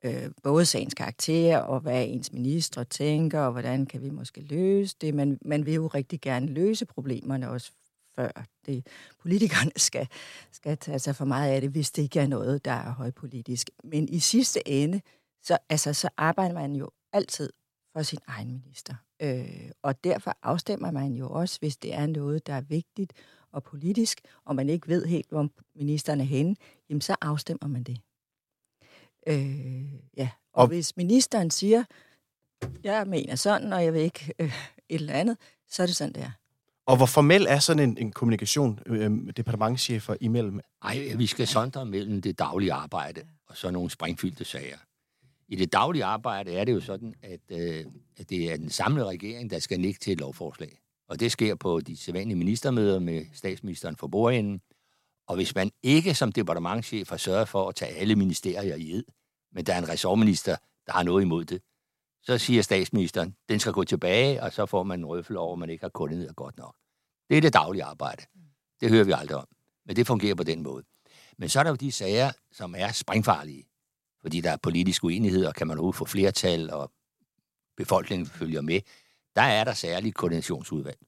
øh, 0.06 0.30
både 0.44 0.66
sagens 0.66 0.94
karakter, 0.94 1.58
og 1.58 1.80
hvad 1.80 2.06
ens 2.08 2.34
ministre 2.34 2.84
tænker, 2.84 3.40
og 3.40 3.52
hvordan 3.52 3.86
kan 3.86 4.02
vi 4.02 4.10
måske 4.10 4.42
løse 4.42 4.96
det. 5.02 5.14
Man, 5.14 5.38
man 5.42 5.66
vil 5.66 5.74
jo 5.74 5.88
rigtig 5.88 6.22
gerne 6.22 6.48
løse 6.48 6.86
problemerne 6.86 7.50
også 7.50 7.72
før 8.18 8.46
det, 8.66 8.88
politikerne 9.20 9.72
skal, 9.88 10.08
skal 10.52 10.78
tage 10.78 11.00
sig 11.00 11.16
for 11.16 11.26
meget 11.26 11.52
af 11.52 11.62
det, 11.62 11.70
hvis 11.70 11.92
det 11.92 12.02
ikke 12.02 12.20
er 12.20 12.28
noget, 12.28 12.66
der 12.66 12.72
er 12.72 12.92
højpolitisk. 12.92 13.70
Men 13.84 14.10
i 14.10 14.20
sidste 14.20 14.68
ende, 14.68 15.02
så, 15.44 15.58
altså, 15.70 15.94
så 15.94 16.10
arbejder 16.18 16.54
man 16.54 16.76
jo 16.76 16.90
altid 17.14 17.54
for 17.94 18.02
sin 18.02 18.20
egen 18.28 18.48
minister. 18.48 18.96
Øh, 19.22 19.72
og 19.82 20.04
derfor 20.04 20.38
afstemmer 20.44 20.92
man 20.92 21.14
jo 21.14 21.30
også, 21.30 21.60
hvis 21.60 21.78
det 21.78 21.94
er 21.94 22.06
noget, 22.06 22.48
der 22.48 22.54
er 22.54 22.62
vigtigt 22.62 23.14
og 23.52 23.64
politisk, 23.64 24.22
og 24.46 24.56
man 24.56 24.70
ikke 24.70 24.88
ved 24.88 25.06
helt, 25.06 25.30
hvor 25.30 25.50
ministeren 25.76 26.20
er 26.20 26.26
henne, 26.26 26.56
jamen 26.90 27.02
så 27.02 27.16
afstemmer 27.22 27.68
man 27.68 27.84
det. 27.84 28.02
Øh, 29.28 29.94
ja. 30.18 30.30
Og, 30.54 30.62
og 30.62 30.68
hvis 30.68 30.98
ministeren 30.98 31.52
siger, 31.52 31.84
jeg 32.84 33.08
mener 33.08 33.36
sådan, 33.36 33.74
og 33.74 33.84
jeg 33.84 33.94
vil 33.94 34.02
ikke 34.02 34.34
øh, 34.40 34.54
et 34.90 35.02
eller 35.02 35.14
andet, 35.14 35.38
så 35.68 35.84
er 35.84 35.88
det 35.88 35.96
sådan, 35.96 36.14
det 36.14 36.24
er. 36.24 36.32
Og 36.88 36.98
hvor 36.98 37.06
formel 37.06 37.46
er 37.50 37.60
sådan 37.60 37.90
en, 37.90 37.98
en 37.98 38.12
kommunikation 38.12 38.80
øh, 38.86 39.12
departementchefer 39.38 40.16
imellem? 40.22 40.60
Nej, 40.84 41.14
vi 41.18 41.28
skal 41.28 41.48
sondre 41.48 41.86
mellem 41.86 42.22
det 42.22 42.40
daglige 42.40 42.74
arbejde 42.74 43.22
og 43.48 43.58
så 43.58 43.72
nogle 43.72 43.90
springfyldte 43.90 44.46
sager. 44.46 44.78
I 45.48 45.56
det 45.56 45.74
daglige 45.74 46.06
arbejde 46.06 46.54
er 46.54 46.64
det 46.64 46.74
jo 46.74 46.82
sådan, 46.82 47.14
at, 47.24 47.40
øh, 47.50 47.86
at 48.18 48.30
det 48.30 48.52
er 48.52 48.58
den 48.58 48.70
samlede 48.70 49.06
regering, 49.06 49.50
der 49.50 49.60
skal 49.60 49.80
nikke 49.80 50.00
til 50.00 50.14
et 50.14 50.20
lovforslag. 50.20 50.80
Og 51.10 51.20
det 51.20 51.32
sker 51.32 51.56
på 51.56 51.80
de 51.80 51.98
sædvanlige 51.98 52.38
ministermøder 52.38 53.00
med 53.00 53.26
statsministeren 53.34 53.96
for 53.96 54.08
bordenden. 54.08 54.62
Og 55.28 55.36
hvis 55.36 55.56
man 55.56 55.72
ikke 55.84 56.14
som 56.14 56.32
departementchef 56.32 57.10
har 57.10 57.18
sørget 57.18 57.50
for 57.50 57.70
at 57.70 57.76
tage 57.76 57.96
alle 57.96 58.16
ministerier 58.16 58.76
i 58.76 58.92
ed, 58.92 59.04
men 59.52 59.66
der 59.66 59.74
er 59.74 59.78
en 59.78 59.90
ressortminister, 59.90 60.56
der 60.86 60.94
har 60.94 61.04
noget 61.04 61.22
imod 61.22 61.46
det, 61.46 61.62
så 62.28 62.38
siger 62.38 62.62
statsministeren, 62.62 63.36
den 63.50 63.60
skal 63.60 63.74
gå 63.74 63.84
tilbage, 63.84 64.44
og 64.44 64.54
så 64.54 64.66
får 64.66 64.84
man 64.84 65.00
en 65.00 65.06
røffel 65.06 65.38
over, 65.38 65.54
at 65.54 65.60
man 65.60 65.70
ikke 65.70 65.84
har 65.84 65.90
koordineret 65.90 66.36
godt 66.36 66.58
nok. 66.58 66.76
Det 67.30 67.38
er 67.38 67.42
det 67.42 67.54
daglige 67.54 67.84
arbejde. 67.84 68.24
Det 68.82 68.90
hører 68.90 69.04
vi 69.04 69.12
aldrig 69.16 69.38
om. 69.38 69.48
Men 69.86 69.96
det 69.96 70.08
fungerer 70.08 70.36
på 70.36 70.44
den 70.44 70.64
måde. 70.64 70.84
Men 71.38 71.50
så 71.50 71.60
er 71.60 71.64
der 71.64 71.70
jo 71.70 71.76
de 71.76 71.92
sager, 71.92 72.32
som 72.52 72.76
er 72.78 72.92
springfarlige. 72.92 73.68
Fordi 74.22 74.42
der 74.42 74.52
er 74.52 74.58
politisk 74.58 75.04
uenighed, 75.04 75.46
og 75.46 75.56
kan 75.56 75.68
man 75.68 75.78
overhovedet 75.78 75.98
få 75.98 76.06
flertal, 76.06 76.72
og 76.72 76.92
befolkningen 77.78 78.28
følger 78.28 78.62
med. 78.62 78.82
Der 79.36 79.42
er 79.42 79.64
der 79.64 79.74
særligt 79.74 80.16
koordinationsudvalg. 80.16 81.00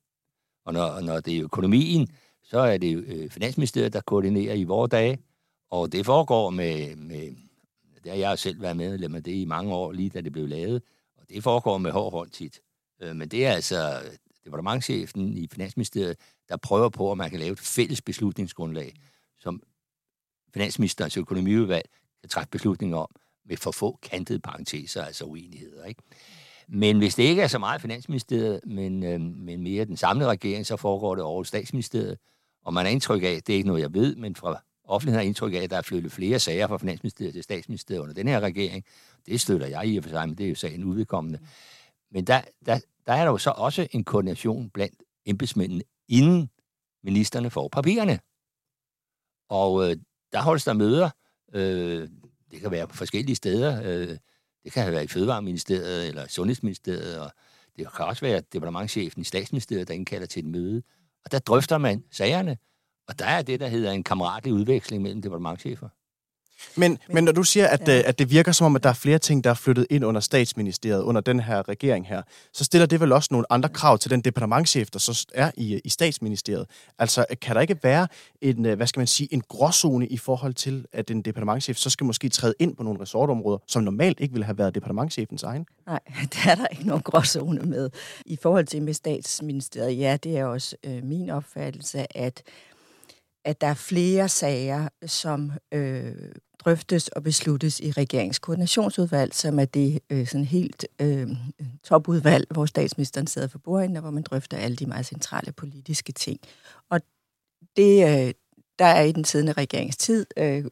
Og 0.65 0.73
når, 0.73 0.99
når 1.01 1.19
det 1.19 1.37
er 1.37 1.43
økonomien, 1.43 2.07
så 2.43 2.59
er 2.59 2.77
det 2.77 2.95
øh, 2.95 3.29
Finansministeriet, 3.29 3.93
der 3.93 4.01
koordinerer 4.01 4.53
i 4.53 4.63
vores 4.63 4.89
dage. 4.89 5.19
Og 5.69 5.91
det 5.91 6.05
foregår 6.05 6.49
med, 6.49 6.95
med 6.95 7.35
det 8.03 8.11
har 8.11 8.17
jeg 8.17 8.39
selv 8.39 8.61
været 8.61 8.77
medlem 8.77 9.15
af 9.15 9.23
det 9.23 9.33
i 9.33 9.45
mange 9.45 9.73
år, 9.73 9.91
lige 9.91 10.09
da 10.09 10.21
det 10.21 10.31
blev 10.31 10.47
lavet 10.47 10.81
det 11.29 11.43
foregår 11.43 11.77
med 11.77 11.91
hård 11.91 12.11
hånd 12.11 12.29
tit. 12.29 12.61
Øh, 13.01 13.15
men 13.15 13.29
det 13.29 13.45
er 13.45 13.51
altså 13.51 14.01
departementchefen 14.45 15.37
i 15.37 15.47
Finansministeriet, 15.51 16.17
der 16.49 16.57
prøver 16.57 16.89
på, 16.89 17.11
at 17.11 17.17
man 17.17 17.29
kan 17.29 17.39
lave 17.39 17.51
et 17.51 17.59
fælles 17.59 18.01
beslutningsgrundlag, 18.01 18.95
som 19.39 19.61
Finansministerens 20.53 21.17
økonomiudvalg 21.17 21.89
kan 22.21 22.29
træffe 22.29 22.49
beslutninger 22.49 22.97
om, 22.97 23.15
med 23.45 23.57
for 23.57 23.71
få 23.71 23.99
kantede 24.01 24.39
parenteser, 24.39 25.03
altså 25.03 25.25
uenigheder. 25.25 25.85
Ikke? 25.85 26.01
Men 26.67 26.97
hvis 26.97 27.15
det 27.15 27.23
ikke 27.23 27.41
er 27.41 27.47
så 27.47 27.59
meget 27.59 27.81
Finansministeriet, 27.81 28.61
men, 28.65 29.03
øh, 29.03 29.21
men 29.21 29.63
mere 29.63 29.85
den 29.85 29.97
samlede 29.97 30.29
regering, 30.29 30.65
så 30.65 30.77
foregår 30.77 31.15
det 31.15 31.23
over 31.23 31.43
statsministeriet. 31.43 32.17
Og 32.65 32.73
man 32.73 32.85
har 32.85 32.91
indtryk 32.91 33.23
af, 33.23 33.43
det 33.43 33.53
er 33.53 33.57
ikke 33.57 33.67
noget, 33.67 33.81
jeg 33.81 33.93
ved, 33.93 34.15
men 34.15 34.35
fra 34.35 34.63
offentligheden 34.89 35.23
har 35.23 35.27
indtryk 35.27 35.53
af, 35.53 35.57
at 35.57 35.69
der 35.69 35.77
er 35.77 35.81
flyttet 35.81 36.11
flere 36.11 36.39
sager 36.39 36.67
fra 36.67 36.77
Finansministeriet 36.77 37.33
til 37.33 37.43
statsministeriet 37.43 38.01
under 38.01 38.13
den 38.13 38.27
her 38.27 38.39
regering. 38.39 38.85
Det 39.25 39.41
støtter 39.41 39.67
jeg 39.67 39.87
i 39.87 39.97
og 39.97 40.03
for 40.03 40.09
sig, 40.09 40.27
men 40.27 40.37
det 40.37 40.45
er 40.45 40.49
jo 40.49 40.55
sagen 40.55 40.83
udvedkommende. 40.83 41.39
Men 42.11 42.27
der, 42.27 42.41
der, 42.65 42.79
der 43.07 43.13
er 43.13 43.23
der 43.23 43.31
jo 43.31 43.37
så 43.37 43.49
også 43.49 43.87
en 43.91 44.03
koordination 44.03 44.69
blandt 44.69 45.03
embedsmændene, 45.25 45.83
inden 46.07 46.49
ministerne 47.03 47.49
får 47.49 47.67
papirerne. 47.67 48.19
Og 49.49 49.89
øh, 49.89 49.97
der 50.31 50.41
holdes 50.41 50.63
der 50.63 50.73
møder. 50.73 51.09
Øh, 51.53 52.09
det 52.51 52.61
kan 52.61 52.71
være 52.71 52.87
på 52.87 52.95
forskellige 52.95 53.35
steder. 53.35 53.81
Øh, 53.83 54.17
det 54.63 54.71
kan 54.73 54.91
være 54.91 55.03
i 55.03 55.07
Fødevareministeriet 55.07 56.07
eller 56.07 56.27
Sundhedsministeriet, 56.27 57.19
og 57.19 57.31
det 57.77 57.93
kan 57.95 58.05
også 58.05 58.25
være 58.25 58.41
departementchefen 58.53 59.21
i 59.21 59.25
statsministeriet, 59.25 59.87
der 59.87 59.93
indkalder 59.93 60.27
til 60.27 60.39
et 60.39 60.45
møde. 60.45 60.83
Og 61.25 61.31
der 61.31 61.39
drøfter 61.39 61.77
man 61.77 62.03
sagerne, 62.11 62.57
og 63.09 63.19
der 63.19 63.25
er 63.25 63.41
det, 63.41 63.59
der 63.59 63.67
hedder 63.67 63.91
en 63.91 64.03
kammeratlig 64.03 64.53
udveksling 64.53 65.03
mellem 65.03 65.21
departementchefer. 65.21 65.87
Men, 66.75 66.91
men, 66.91 67.15
men 67.15 67.23
når 67.23 67.31
du 67.31 67.43
siger, 67.43 67.67
at, 67.67 67.87
ja. 67.87 68.01
at 68.05 68.19
det 68.19 68.31
virker 68.31 68.51
som 68.51 68.65
om, 68.65 68.75
at 68.75 68.83
der 68.83 68.89
er 68.89 68.93
flere 68.93 69.19
ting, 69.19 69.43
der 69.43 69.49
er 69.49 69.53
flyttet 69.53 69.87
ind 69.89 70.05
under 70.05 70.21
statsministeriet, 70.21 71.01
under 71.01 71.21
den 71.21 71.39
her 71.39 71.69
regering 71.69 72.07
her, 72.07 72.21
så 72.53 72.63
stiller 72.63 72.85
det 72.85 72.99
vel 72.99 73.11
også 73.11 73.27
nogle 73.31 73.45
andre 73.49 73.69
krav 73.69 73.97
til 73.97 74.11
den 74.11 74.21
departementchef, 74.21 74.89
der 74.89 74.99
så 74.99 75.25
er 75.33 75.51
i, 75.57 75.81
i 75.83 75.89
statsministeriet. 75.89 76.65
Altså, 76.99 77.25
kan 77.41 77.55
der 77.55 77.61
ikke 77.61 77.77
være 77.83 78.07
en, 78.41 78.65
hvad 78.65 78.87
skal 78.87 78.99
man 78.99 79.07
sige, 79.07 79.33
en 79.33 79.43
gråzone 79.47 80.07
i 80.07 80.17
forhold 80.17 80.53
til, 80.53 80.85
at 80.93 81.11
en 81.11 81.21
departementchef 81.21 81.77
så 81.77 81.89
skal 81.89 82.05
måske 82.05 82.29
træde 82.29 82.53
ind 82.59 82.75
på 82.75 82.83
nogle 82.83 83.01
resortområder, 83.01 83.57
som 83.67 83.83
normalt 83.83 84.19
ikke 84.19 84.33
ville 84.33 84.45
have 84.45 84.57
været 84.57 84.75
departementchefens 84.75 85.43
egen? 85.43 85.65
Nej, 85.87 85.99
der 86.33 86.51
er 86.51 86.55
der 86.55 86.67
ikke 86.67 86.87
nogen 86.87 87.03
gråzone 87.03 87.61
med. 87.61 87.89
I 88.25 88.37
forhold 88.41 88.65
til 88.65 88.81
med 88.81 88.93
statsministeriet, 88.93 89.99
ja, 89.99 90.17
det 90.23 90.37
er 90.37 90.45
også 90.45 90.75
øh, 90.83 91.03
min 91.03 91.29
opfattelse, 91.29 92.17
at 92.17 92.43
at 93.49 93.61
der 93.61 93.67
er 93.67 93.73
flere 93.73 94.29
sager, 94.29 94.89
som 95.05 95.51
øh, 95.71 96.13
drøftes 96.59 97.07
og 97.07 97.23
besluttes 97.23 97.79
i 97.79 97.91
regeringskoordinationsudvalg, 97.91 99.33
som 99.33 99.59
er 99.59 99.65
det 99.65 99.99
øh, 100.09 100.27
sådan 100.27 100.45
helt 100.45 100.85
øh, 101.01 101.27
topudvalg, 101.83 102.47
hvor 102.51 102.65
statsministeren 102.65 103.27
sidder 103.27 103.47
for 103.47 103.59
bordenden, 103.59 103.97
og 103.97 104.01
hvor 104.01 104.11
man 104.11 104.23
drøfter 104.23 104.57
alle 104.57 104.77
de 104.77 104.85
meget 104.85 105.05
centrale 105.05 105.51
politiske 105.51 106.11
ting. 106.11 106.39
Og 106.89 107.01
det, 107.77 108.27
øh, 108.27 108.33
der 108.79 108.85
er 108.85 109.03
i 109.03 109.11
den 109.11 109.25
siddende 109.25 109.53
regeringstid, 109.53 110.25
øh, 110.37 110.65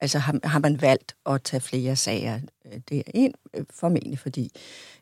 altså 0.00 0.18
har, 0.18 0.40
har 0.44 0.58
man 0.58 0.80
valgt 0.80 1.16
at 1.26 1.42
tage 1.42 1.60
flere 1.60 1.96
sager 1.96 2.40
øh, 2.66 2.80
derind, 2.90 3.34
øh, 3.54 3.64
formentlig 3.70 4.18
fordi, 4.18 4.50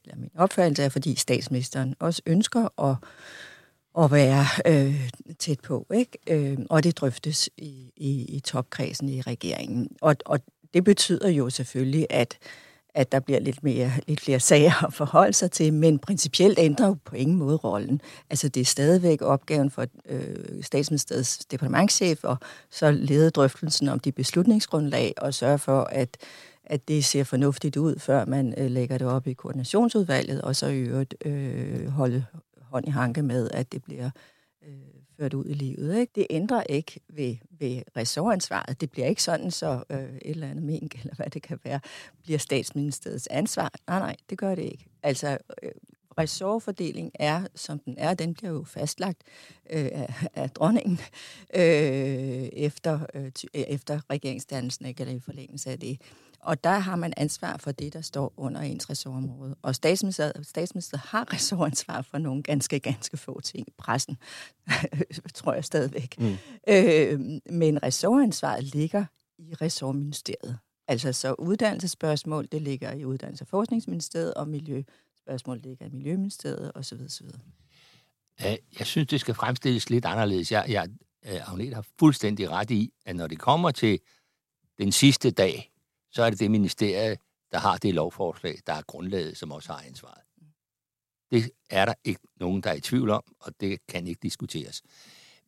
eller 0.05 0.17
min 0.17 0.31
opfattelse 0.35 0.83
er, 0.83 0.89
fordi 0.89 1.15
statsministeren 1.17 1.95
også 1.99 2.23
ønsker 2.27 2.83
at 2.91 2.97
at 3.99 4.11
være 4.13 4.47
øh, 4.67 5.11
tæt 5.39 5.61
på, 5.61 5.87
ikke? 5.95 6.19
Øh, 6.27 6.59
og 6.71 6.85
det 6.85 6.97
drøftes 6.97 7.51
i, 7.57 7.93
i, 7.97 8.25
i 8.25 8.41
topkredsen 8.41 9.09
i 9.09 9.21
regeringen. 9.21 9.89
Og, 10.01 10.17
og 10.27 10.41
det 10.75 10.85
betyder 10.85 11.29
jo 11.29 11.51
selvfølgelig, 11.51 12.07
at 12.11 12.39
at 12.95 13.13
der 13.13 13.21
bliver 13.21 13.41
lidt, 13.41 13.63
mere, 13.63 13.91
lidt 14.09 14.21
flere 14.21 14.41
sager 14.41 14.85
at 14.85 14.95
forholde 14.95 15.33
sig 15.33 15.51
til, 15.51 15.73
men 15.73 15.99
principielt 15.99 16.59
ændrer 16.59 16.87
jo 16.87 16.97
på 17.05 17.17
ingen 17.17 17.37
måde 17.37 17.57
rollen. 17.57 18.01
Altså 18.31 18.49
det 18.49 18.61
er 18.61 18.65
stadigvæk 18.65 19.23
opgaven 19.23 19.71
for 19.71 19.87
øh, 20.09 20.63
statsministeriets 20.63 21.39
departementchef, 21.39 22.25
og 22.25 22.37
så 22.71 22.91
lede 22.91 23.31
drøftelsen 23.31 23.89
om 23.89 24.01
de 24.01 24.13
beslutningsgrundlag, 24.13 25.15
og 25.17 25.35
sørge 25.35 25.59
for, 25.59 25.81
at, 25.83 26.17
at 26.65 26.89
det 26.89 27.05
ser 27.05 27.25
fornuftigt 27.25 27.77
ud, 27.77 27.99
før 27.99 28.25
man 28.25 28.55
øh, 28.59 28.71
lægger 28.71 28.99
det 28.99 29.07
op 29.07 29.27
i 29.27 29.33
koordinationsudvalget, 29.33 30.43
og 30.43 30.57
så 30.57 30.67
i 30.67 30.79
øvrigt 30.79 31.15
øh, 31.25 31.89
holde, 31.89 32.25
hånd 32.73 32.89
i 32.89 32.91
hanke 32.91 33.23
med, 33.23 33.51
at 33.51 33.73
det 33.73 33.83
bliver 33.83 34.11
øh, 34.65 35.03
ført 35.19 35.35
ud 35.35 35.45
i 35.45 35.53
livet. 35.53 35.99
Ikke? 35.99 36.13
Det 36.15 36.27
ændrer 36.31 36.63
ikke 36.63 37.01
ved, 37.09 37.37
ved 37.51 37.83
ressortansvaret. 37.97 38.81
Det 38.81 38.91
bliver 38.91 39.07
ikke 39.07 39.23
sådan, 39.23 39.51
så 39.51 39.85
øh, 39.91 39.99
et 39.99 40.21
eller 40.25 40.49
andet 40.51 40.65
mink, 40.65 40.95
eller 41.01 41.15
hvad 41.15 41.31
det 41.31 41.43
kan 41.43 41.59
være, 41.65 41.81
bliver 42.23 42.39
statsministeriets 42.39 43.27
ansvar. 43.27 43.73
Nej, 43.89 43.99
nej, 43.99 44.17
det 44.31 44.39
gør 44.39 44.55
det 44.55 44.63
ikke. 44.63 44.87
Altså, 45.03 45.39
øh, 45.63 45.73
ressortfordeling 46.19 47.11
er, 47.15 47.47
som 47.55 47.79
den 47.79 47.95
er, 47.99 48.15
den 48.15 48.35
bliver 48.35 48.53
jo 48.53 48.65
fastlagt 48.65 49.23
øh, 49.71 49.89
af, 49.93 50.27
af 50.35 50.51
dronningen 50.51 50.99
øh, 51.55 51.63
efter, 52.53 53.07
øh, 53.15 53.31
efter 53.55 54.01
regeringsdannelsen, 54.11 54.87
ikke, 54.87 55.01
eller 55.01 55.15
i 55.15 55.21
forlængelse 55.21 55.71
af 55.71 55.79
det. 55.79 56.01
Og 56.41 56.65
der 56.65 56.79
har 56.79 56.97
man 56.97 57.13
ansvar 57.17 57.57
for 57.57 57.73
det, 57.73 57.93
der 57.93 58.01
står 58.01 58.33
under 58.37 58.61
ens 58.61 58.91
ressortområde. 58.91 59.57
Og 59.63 59.75
statsministeriet, 59.75 60.47
statsministeriet 60.47 61.03
har 61.07 61.33
ressortansvar 61.35 62.03
for 62.03 62.19
nogle 62.19 62.43
ganske, 62.43 62.81
ganske 62.81 63.17
få 63.17 63.41
ting. 63.41 63.67
Pressen, 63.79 64.17
tror 65.35 65.55
jeg 65.55 65.65
stadigvæk. 65.65 66.15
Mm. 66.19 66.37
Øh, 66.69 67.21
men 67.51 67.83
ressortansvaret 67.83 68.65
ligger 68.65 69.05
i 69.39 69.55
ressortministeriet. 69.55 70.59
Altså 70.89 71.13
så 71.13 71.35
uddannelsesspørgsmål, 71.39 72.49
det 72.53 72.63
ligger 72.63 72.93
i 72.93 73.05
Uddannelses- 73.05 73.41
og 73.41 73.47
Forskningsministeriet, 73.47 74.35
og 74.35 74.49
spørgsmål 75.23 75.59
ligger 75.59 75.87
i 75.87 75.91
Miljøministeriet 75.91 76.73
osv. 76.75 77.01
osv. 77.05 77.27
Jeg 78.79 78.87
synes, 78.87 79.09
det 79.09 79.21
skal 79.21 79.35
fremstilles 79.35 79.91
lidt 79.91 80.05
anderledes. 80.05 80.53
Jeg, 80.53 80.65
jeg, 80.69 80.89
øh, 81.27 81.51
Agnete 81.51 81.75
har 81.75 81.87
fuldstændig 81.99 82.51
ret 82.51 82.71
i, 82.71 82.93
at 83.05 83.17
når 83.17 83.27
det 83.27 83.39
kommer 83.39 83.71
til 83.71 84.01
den 84.79 84.93
sidste 84.93 85.31
dag, 85.31 85.73
så 86.11 86.23
er 86.23 86.31
det 86.31 86.39
det 86.39 86.51
ministerie, 86.51 87.17
der 87.53 87.59
har 87.59 87.77
det 87.77 87.95
lovforslag, 87.95 88.59
der 88.67 88.73
er 88.73 88.83
grundlaget, 88.83 89.37
som 89.37 89.53
også 89.53 89.73
har 89.73 89.81
ansvaret. 89.87 90.23
Det 91.31 91.51
er 91.71 91.85
der 91.85 91.95
ikke 92.05 92.21
nogen, 92.41 92.63
der 92.63 92.71
er 92.71 92.75
i 92.75 92.81
tvivl 92.81 93.11
om, 93.11 93.23
og 93.41 93.53
det 93.61 93.87
kan 93.87 94.07
ikke 94.07 94.21
diskuteres. 94.23 94.83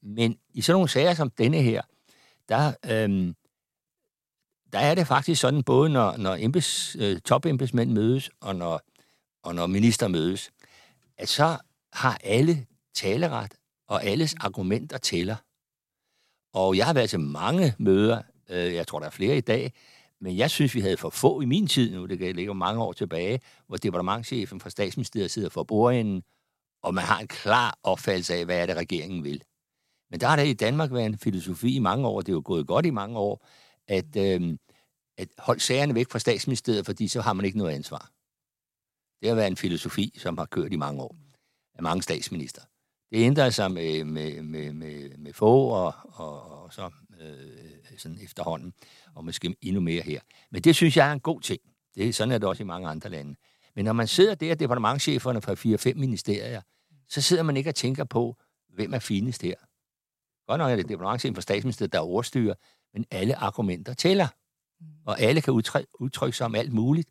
Men 0.02 0.38
i 0.54 0.60
sådan 0.60 0.74
nogle 0.74 0.88
sager 0.88 1.14
som 1.14 1.30
denne 1.30 1.62
her, 1.62 1.82
der, 2.48 2.74
øhm, 2.90 3.34
der 4.72 4.78
er 4.78 4.94
det 4.94 5.06
faktisk 5.06 5.40
sådan, 5.40 5.62
både 5.62 5.90
når, 5.90 6.16
når 6.16 6.34
embeds, 6.34 6.96
øh, 6.96 7.20
topembedsmænd 7.20 7.90
mødes, 7.90 8.30
og 8.40 8.56
når, 8.56 8.80
og 9.44 9.54
når 9.54 9.66
minister 9.66 10.08
mødes, 10.08 10.50
at 11.18 11.28
så 11.28 11.58
har 11.92 12.18
alle 12.24 12.66
taleret, 12.94 13.54
og 13.88 14.04
alles 14.04 14.34
argumenter 14.40 14.98
tæller. 14.98 15.36
Og 16.52 16.76
jeg 16.76 16.86
har 16.86 16.94
været 16.94 17.10
til 17.10 17.20
mange 17.20 17.74
møder, 17.78 18.22
øh, 18.48 18.74
jeg 18.74 18.86
tror, 18.86 18.98
der 18.98 19.06
er 19.06 19.10
flere 19.10 19.36
i 19.36 19.40
dag, 19.40 19.72
men 20.20 20.36
jeg 20.36 20.50
synes, 20.50 20.74
vi 20.74 20.80
havde 20.80 20.96
for 20.96 21.10
få 21.10 21.40
i 21.40 21.44
min 21.44 21.66
tid 21.66 21.94
nu, 21.94 22.06
det 22.06 22.36
ligger 22.36 22.52
mange 22.52 22.82
år 22.82 22.92
tilbage, 22.92 23.40
hvor 23.66 23.76
departementchefen 23.76 24.60
fra 24.60 24.70
statsministeriet 24.70 25.30
sidder 25.30 25.48
for 25.48 25.62
bordenden, 25.62 26.22
og 26.82 26.94
man 26.94 27.04
har 27.04 27.18
en 27.18 27.28
klar 27.28 27.78
opfattelse 27.82 28.34
af, 28.34 28.44
hvad 28.44 28.58
er 28.58 28.66
det, 28.66 28.76
regeringen 28.76 29.24
vil. 29.24 29.42
Men 30.10 30.20
der 30.20 30.26
har 30.26 30.36
det 30.36 30.46
i 30.46 30.52
Danmark 30.52 30.92
været 30.92 31.06
en 31.06 31.18
filosofi 31.18 31.74
i 31.74 31.78
mange 31.78 32.08
år, 32.08 32.20
det 32.20 32.28
er 32.28 32.32
jo 32.32 32.42
gået 32.44 32.66
godt 32.66 32.86
i 32.86 32.90
mange 32.90 33.18
år, 33.18 33.46
at, 33.88 34.16
øh, 34.16 34.58
at 35.18 35.28
holde 35.38 35.60
sagerne 35.60 35.94
væk 35.94 36.10
fra 36.10 36.18
statsministeriet, 36.18 36.86
fordi 36.86 37.08
så 37.08 37.20
har 37.20 37.32
man 37.32 37.44
ikke 37.44 37.58
noget 37.58 37.74
ansvar. 37.74 38.10
Det 39.20 39.28
har 39.28 39.36
været 39.36 39.46
en 39.46 39.56
filosofi, 39.56 40.18
som 40.18 40.38
har 40.38 40.44
kørt 40.44 40.72
i 40.72 40.76
mange 40.76 41.02
år 41.02 41.16
af 41.74 41.82
mange 41.82 42.02
statsminister. 42.02 42.62
Det 43.10 43.18
ændrede 43.24 43.52
sig 43.52 43.72
med, 43.72 44.04
med, 44.04 44.42
med, 44.42 44.72
med, 44.72 45.18
med 45.18 45.32
få 45.32 45.68
og, 45.68 45.94
og, 46.04 46.62
og 46.62 46.72
så 46.72 46.90
øh, 47.20 47.98
sådan 47.98 48.18
efterhånden, 48.22 48.72
og 49.14 49.24
måske 49.24 49.56
endnu 49.62 49.80
mere 49.80 50.02
her. 50.02 50.20
Men 50.50 50.62
det 50.62 50.76
synes 50.76 50.96
jeg 50.96 51.08
er 51.08 51.12
en 51.12 51.20
god 51.20 51.40
ting. 51.40 51.60
Det, 51.94 52.08
er, 52.08 52.12
sådan 52.12 52.32
er 52.32 52.38
det 52.38 52.48
også 52.48 52.62
i 52.62 52.66
mange 52.66 52.88
andre 52.88 53.10
lande. 53.10 53.36
Men 53.74 53.84
når 53.84 53.92
man 53.92 54.06
sidder 54.08 54.34
der, 54.34 54.54
departementcheferne 54.54 55.42
fra 55.42 55.52
4-5 55.52 55.94
ministerier, 55.94 56.60
så 57.08 57.20
sidder 57.20 57.42
man 57.42 57.56
ikke 57.56 57.70
og 57.70 57.74
tænker 57.74 58.04
på, 58.04 58.36
hvem 58.68 58.94
er 58.94 58.98
finest 58.98 59.42
her. 59.42 59.54
Godt 60.46 60.58
nok 60.58 60.70
er 60.70 60.76
det 60.76 60.88
departementchefen 60.88 61.34
fra 61.34 61.42
statsministeriet, 61.42 61.92
der 61.92 61.98
overstyrer, 61.98 62.54
men 62.94 63.04
alle 63.10 63.36
argumenter 63.36 63.94
tæller. 63.94 64.28
Og 65.06 65.20
alle 65.20 65.40
kan 65.40 65.52
udtrykke 66.00 66.36
sig 66.36 66.44
om 66.44 66.54
alt 66.54 66.72
muligt. 66.72 67.08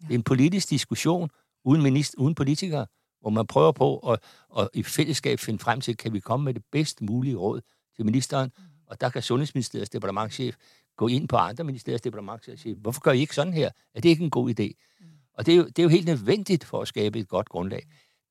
Det 0.00 0.10
er 0.10 0.14
en 0.14 0.22
politisk 0.22 0.70
diskussion 0.70 1.30
uden, 1.64 1.82
minister, 1.82 2.18
uden 2.18 2.34
politikere, 2.34 2.86
hvor 3.20 3.30
man 3.30 3.46
prøver 3.46 3.72
på 3.72 3.98
at, 3.98 4.18
at 4.58 4.68
i 4.74 4.82
fællesskab 4.82 5.38
finde 5.38 5.58
frem 5.58 5.80
til, 5.80 5.96
kan 5.96 6.12
vi 6.12 6.20
komme 6.20 6.44
med 6.44 6.54
det 6.54 6.62
bedst 6.72 7.02
mulige 7.02 7.36
råd 7.36 7.60
til 7.96 8.04
ministeren, 8.04 8.52
og 8.86 9.00
der 9.00 9.08
kan 9.08 9.22
Sundhedsministeriets 9.22 9.90
departementchef 9.90 10.56
gå 10.96 11.08
ind 11.08 11.28
på 11.28 11.36
andre 11.36 11.64
ministeriers 11.64 12.00
departementchef 12.00 12.52
og 12.52 12.58
sige, 12.58 12.74
hvorfor 12.74 13.00
gør 13.00 13.12
I 13.12 13.20
ikke 13.20 13.34
sådan 13.34 13.52
her? 13.52 13.70
Er 13.94 14.00
det 14.00 14.08
ikke 14.08 14.24
en 14.24 14.30
god 14.30 14.50
idé? 14.50 14.72
Mm. 15.00 15.06
Og 15.34 15.46
det 15.46 15.52
er, 15.52 15.56
jo, 15.56 15.64
det 15.64 15.78
er 15.78 15.82
jo 15.82 15.88
helt 15.88 16.06
nødvendigt 16.06 16.64
for 16.64 16.82
at 16.82 16.88
skabe 16.88 17.18
et 17.18 17.28
godt 17.28 17.48
grundlag. 17.48 17.86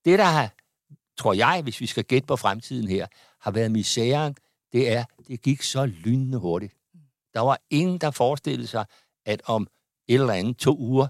Det, 0.06 0.20
der 0.20 0.26
har, 0.26 0.54
tror 1.18 1.34
jeg, 1.34 1.62
hvis 1.64 1.82
vi 1.82 1.86
skal 1.86 2.04
gætte 2.04 2.26
på 2.26 2.36
fremtiden 2.36 2.88
her, 2.88 3.08
har 3.42 3.52
været 3.52 3.72
misæren, 3.72 4.36
det 4.74 4.92
er, 4.92 5.04
det 5.28 5.42
gik 5.42 5.62
så 5.62 5.86
lynende 5.86 6.38
hurtigt. 6.38 6.74
Mm. 6.94 7.00
Der 7.34 7.40
var 7.40 7.60
ingen, 7.70 7.98
der 7.98 8.12
forestillede 8.12 8.68
sig, 8.68 8.86
at 9.26 9.42
om 9.46 9.68
et 10.08 10.14
eller 10.14 10.34
andet 10.34 10.58
to 10.58 10.78
uger, 10.78 11.08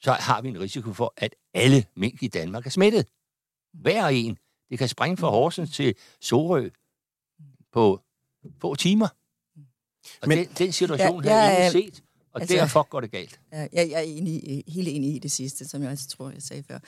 så 0.00 0.12
har 0.12 0.42
vi 0.42 0.48
en 0.48 0.60
risiko 0.60 0.92
for, 0.92 1.14
at 1.16 1.34
alle 1.54 1.84
mink 1.96 2.22
i 2.22 2.28
Danmark 2.28 2.66
er 2.66 2.70
smittet. 2.70 3.06
Hver 3.74 4.06
en. 4.06 4.38
Det 4.70 4.78
kan 4.78 4.88
springe 4.88 5.16
fra 5.16 5.30
Horsens 5.30 5.70
til 5.70 5.94
Sorø 6.20 6.68
på 7.72 8.00
få 8.60 8.74
timer. 8.74 9.08
Og 10.22 10.28
Men, 10.28 10.38
den, 10.38 10.46
den 10.58 10.72
situation 10.72 11.24
ja, 11.24 11.30
har 11.30 11.50
jeg 11.50 11.74
ikke 11.74 11.96
set, 11.96 12.04
og 12.32 12.40
altså, 12.40 12.56
derfor 12.56 12.82
går 12.82 13.00
det 13.00 13.10
galt. 13.10 13.40
Jeg, 13.52 13.68
jeg 13.72 13.90
er 13.90 14.00
enig, 14.00 14.64
helt 14.68 14.88
enig 14.88 15.14
i 15.14 15.18
det 15.18 15.30
sidste, 15.30 15.68
som 15.68 15.82
jeg 15.82 15.90
også 15.90 16.08
tror, 16.08 16.30
jeg 16.30 16.42
sagde 16.42 16.62
før. 16.62 16.78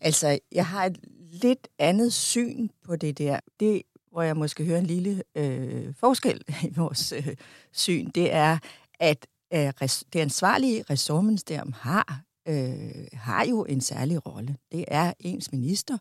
Altså, 0.00 0.38
jeg 0.52 0.66
har 0.66 0.86
et 0.86 0.98
lidt 1.32 1.68
andet 1.78 2.12
syn 2.12 2.68
på 2.84 2.96
det 2.96 3.18
der. 3.18 3.40
Det, 3.60 3.82
hvor 4.10 4.22
jeg 4.22 4.36
måske 4.36 4.64
hører 4.64 4.78
en 4.78 4.86
lille 4.86 5.22
øh, 5.34 5.94
forskel 5.94 6.44
i 6.62 6.72
vores 6.76 7.12
øh, 7.12 7.36
syn, 7.72 8.10
det 8.10 8.32
er, 8.32 8.58
at 9.00 9.26
øh, 9.52 9.72
det 10.12 10.20
ansvarlige 10.20 10.84
ressortministerium 10.90 11.72
har, 11.72 12.22
øh, 12.48 13.06
har 13.12 13.46
jo 13.46 13.64
en 13.64 13.80
særlig 13.80 14.26
rolle. 14.26 14.56
Det 14.72 14.84
er 14.88 15.12
ens 15.20 15.52
minister, 15.52 15.98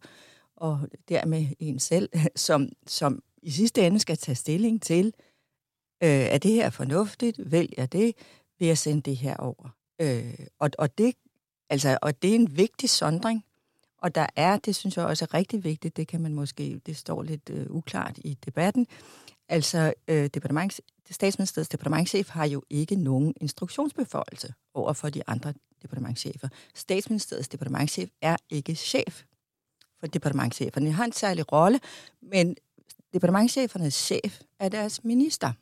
og 0.55 0.79
dermed 1.09 1.47
en 1.59 1.79
selv, 1.79 2.09
som, 2.35 2.69
som 2.87 3.23
i 3.41 3.51
sidste 3.51 3.87
ende 3.87 3.99
skal 3.99 4.17
tage 4.17 4.35
stilling 4.35 4.81
til, 4.81 5.13
øh, 6.03 6.09
er 6.09 6.37
det 6.37 6.51
her 6.51 6.69
fornuftigt? 6.69 7.51
Vælger 7.51 7.85
det? 7.85 8.15
Vil 8.59 8.67
jeg 8.67 8.77
sende 8.77 9.01
det 9.01 9.17
her 9.17 9.35
over? 9.35 9.69
Øh, 10.01 10.45
og, 10.59 10.69
og, 10.77 10.97
det, 10.97 11.15
altså, 11.69 11.97
og 12.01 12.21
det 12.21 12.31
er 12.31 12.35
en 12.35 12.57
vigtig 12.57 12.89
sondring. 12.89 13.45
Og 13.97 14.15
der 14.15 14.25
er, 14.35 14.57
det 14.57 14.75
synes 14.75 14.97
jeg 14.97 15.05
også 15.05 15.25
er 15.25 15.33
rigtig 15.33 15.63
vigtigt, 15.63 15.97
det 15.97 16.07
kan 16.07 16.21
man 16.21 16.33
måske, 16.33 16.81
det 16.85 16.97
står 16.97 17.23
lidt 17.23 17.49
øh, 17.49 17.65
uklart 17.69 18.17
i 18.17 18.37
debatten, 18.45 18.87
Altså, 19.51 19.93
øh, 20.07 20.29
departements, 20.33 20.81
statsministeriets 21.09 21.69
departementchef 21.69 22.29
har 22.29 22.45
jo 22.45 22.63
ikke 22.69 22.95
nogen 22.95 23.33
instruktionsbeføjelse 23.41 24.53
over 24.73 24.93
for 24.93 25.09
de 25.09 25.21
andre 25.27 25.53
departementchefer. 25.81 26.47
Statsministeriets 26.75 27.47
departementchef 27.47 28.09
er 28.21 28.35
ikke 28.49 28.75
chef 28.75 29.23
for 29.99 30.07
departementcheferne. 30.07 30.87
De 30.87 30.91
har 30.91 31.05
en 31.05 31.11
særlig 31.11 31.51
rolle, 31.51 31.79
men 32.21 32.55
departementchefernes 33.13 33.93
chef 33.93 34.41
er 34.59 34.69
deres 34.69 35.03
minister. 35.03 35.53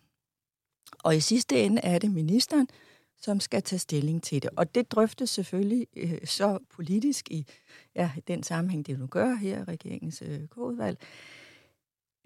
Og 1.04 1.16
i 1.16 1.20
sidste 1.20 1.64
ende 1.64 1.82
er 1.82 2.00
det 2.00 2.12
ministeren, 2.12 2.68
som 3.22 3.40
skal 3.40 3.64
tage 3.64 3.80
stilling 3.80 4.24
til 4.24 4.42
det. 4.42 4.50
Og 4.56 4.76
det 4.76 4.92
drøftes 4.92 5.30
selvfølgelig 5.30 5.88
øh, 5.96 6.26
så 6.26 6.60
politisk 6.70 7.32
i 7.32 7.46
ja, 7.96 8.12
den 8.28 8.44
sammenhæng, 8.44 8.86
det 8.86 9.00
nu 9.00 9.08
gør 9.08 9.36
her, 9.36 9.68
regeringens 9.68 10.24
øh, 10.26 10.48
kodvalg. 10.48 10.98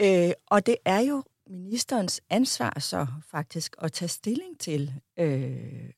Øh, 0.01 0.31
og 0.47 0.65
det 0.65 0.75
er 0.85 0.99
jo 0.99 1.23
ministerens 1.47 2.21
ansvar 2.29 2.79
så 2.79 3.07
faktisk 3.25 3.75
at 3.81 3.91
tage 3.91 4.09
stilling 4.09 4.59
til, 4.59 4.93
øh, 5.19 5.89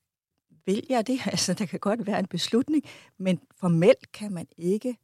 vil 0.66 0.86
jeg 0.90 1.08
det? 1.08 1.20
Altså, 1.32 1.54
der 1.54 1.66
kan 1.66 1.80
godt 1.80 2.08
være 2.08 2.20
en 2.20 2.28
beslutning, 2.28 2.84
men 3.18 3.40
formelt 3.60 4.12
kan 4.12 4.32
man 4.32 4.48
ikke, 4.58 4.98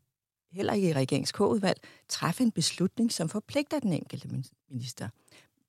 heller 0.52 0.74
ikke 0.74 0.90
i 0.90 0.94
regeringskodvalg, 0.94 1.82
træffe 2.10 2.44
en 2.44 2.52
beslutning, 2.52 3.12
som 3.12 3.30
forpligter 3.30 3.80
den 3.80 3.94
enkelte 3.94 4.30
minister 4.70 5.10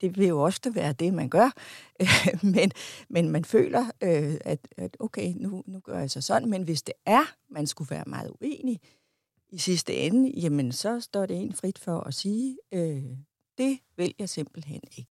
det 0.03 0.19
vil 0.19 0.29
jo 0.29 0.41
ofte 0.41 0.75
være 0.75 0.93
det, 0.93 1.15
man 1.15 1.29
gør, 1.29 1.51
men, 2.55 2.73
men 3.09 3.31
man 3.31 3.45
føler, 3.45 3.85
øh, 4.03 4.37
at, 4.41 4.69
at 4.77 4.97
okay, 5.01 5.33
nu, 5.37 5.63
nu 5.67 5.81
gør 5.81 5.99
jeg 5.99 6.11
så 6.11 6.21
sådan, 6.21 6.51
men 6.51 6.63
hvis 6.63 6.83
det 6.83 6.95
er, 7.07 7.35
man 7.51 7.67
skulle 7.67 7.91
være 7.91 8.05
meget 8.07 8.31
uenig 8.41 8.81
i 9.49 9.59
sidste 9.59 9.95
ende, 9.95 10.41
jamen 10.41 10.73
så 10.73 11.01
står 11.01 11.27
det 11.27 11.37
en 11.37 11.53
frit 11.53 11.79
for 11.79 12.01
at 12.01 12.15
sige, 12.15 12.59
øh, 12.73 13.05
det 13.59 13.79
vil 13.97 14.15
jeg 14.19 14.29
simpelthen 14.29 14.81
ikke. 14.97 15.12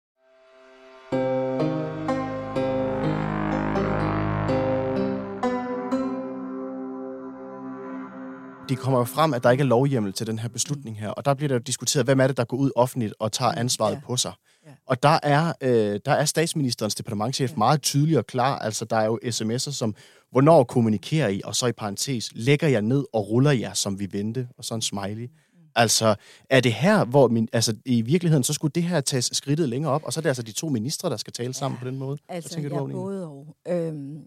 Det 8.68 8.78
kommer 8.78 8.98
jo 8.98 9.04
frem, 9.04 9.34
at 9.34 9.42
der 9.42 9.50
ikke 9.50 9.62
er 9.62 9.66
lovhjemmel 9.66 10.12
til 10.12 10.26
den 10.26 10.38
her 10.38 10.48
beslutning 10.48 11.00
her, 11.00 11.08
og 11.08 11.24
der 11.24 11.34
bliver 11.34 11.48
der 11.48 11.54
jo 11.54 11.58
diskuteret, 11.58 12.06
hvem 12.06 12.20
er 12.20 12.26
det, 12.26 12.36
der 12.36 12.44
går 12.44 12.56
ud 12.56 12.70
offentligt 12.76 13.14
og 13.18 13.32
tager 13.32 13.52
ansvaret 13.52 13.94
ja. 13.94 14.00
på 14.06 14.16
sig. 14.16 14.32
Ja. 14.66 14.70
Og 14.86 15.02
der 15.02 15.18
er, 15.22 15.52
øh, 15.60 16.00
der 16.04 16.12
er 16.12 16.24
statsministerens 16.24 16.94
departementchef 16.94 17.50
ja. 17.50 17.56
meget 17.56 17.82
tydelig 17.82 18.18
og 18.18 18.26
klar. 18.26 18.58
Altså, 18.58 18.84
der 18.84 18.96
er 18.96 19.04
jo 19.04 19.18
sms'er 19.24 19.72
som, 19.72 19.94
hvornår 20.30 20.64
kommunikerer 20.64 21.28
I, 21.28 21.40
og 21.44 21.56
så 21.56 21.66
i 21.66 21.72
parentes, 21.72 22.30
lægger 22.34 22.68
jeg 22.68 22.82
ned 22.82 23.04
og 23.12 23.30
ruller 23.30 23.52
jer, 23.52 23.72
som 23.72 24.00
vi 24.00 24.08
vente, 24.12 24.48
og 24.58 24.64
så 24.64 24.74
en 24.74 24.82
smiley. 24.82 25.26
Mm. 25.26 25.58
Altså, 25.74 26.14
er 26.50 26.60
det 26.60 26.72
her, 26.72 27.04
hvor 27.04 27.28
min, 27.28 27.48
altså, 27.52 27.76
i 27.84 28.02
virkeligheden, 28.02 28.44
så 28.44 28.52
skulle 28.52 28.72
det 28.74 28.82
her 28.82 29.00
tages 29.00 29.30
skridtet 29.32 29.68
længere 29.68 29.92
op, 29.92 30.04
og 30.04 30.12
så 30.12 30.20
er 30.20 30.22
det 30.22 30.28
altså 30.28 30.42
de 30.42 30.52
to 30.52 30.68
ministre, 30.68 31.10
der 31.10 31.16
skal 31.16 31.32
tale 31.32 31.48
ja, 31.48 31.52
sammen 31.52 31.78
på 31.78 31.84
den 31.84 31.98
måde? 31.98 32.18
Altså, 32.28 32.50
tænker 32.50 32.70
jeg 32.70 32.80
du, 32.80 32.92
både 32.92 33.26
og. 33.26 33.56
Øhm, 33.68 34.26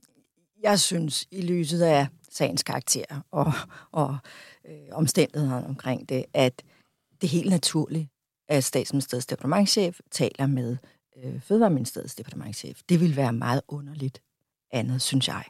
jeg 0.63 0.79
synes, 0.79 1.27
i 1.31 1.41
lyset 1.41 1.81
af 1.81 2.07
sagens 2.31 2.63
karakter 2.63 3.21
og, 3.31 3.53
og 3.91 4.17
øh, 4.65 4.87
omstændighederne 4.91 5.67
omkring 5.67 6.09
det, 6.09 6.25
at 6.33 6.63
det 7.21 7.27
er 7.27 7.31
helt 7.31 7.49
naturligt, 7.49 8.07
at 8.49 8.63
statsministeriets 8.63 9.25
departementchef 9.25 9.99
taler 10.11 10.47
med 10.47 10.77
øh, 11.23 11.41
Fødevareministeriets 11.41 12.15
departementchef. 12.15 12.81
Det 12.89 12.99
vil 12.99 13.15
være 13.15 13.33
meget 13.33 13.61
underligt 13.67 14.21
andet, 14.71 15.01
synes 15.01 15.27
jeg. 15.27 15.43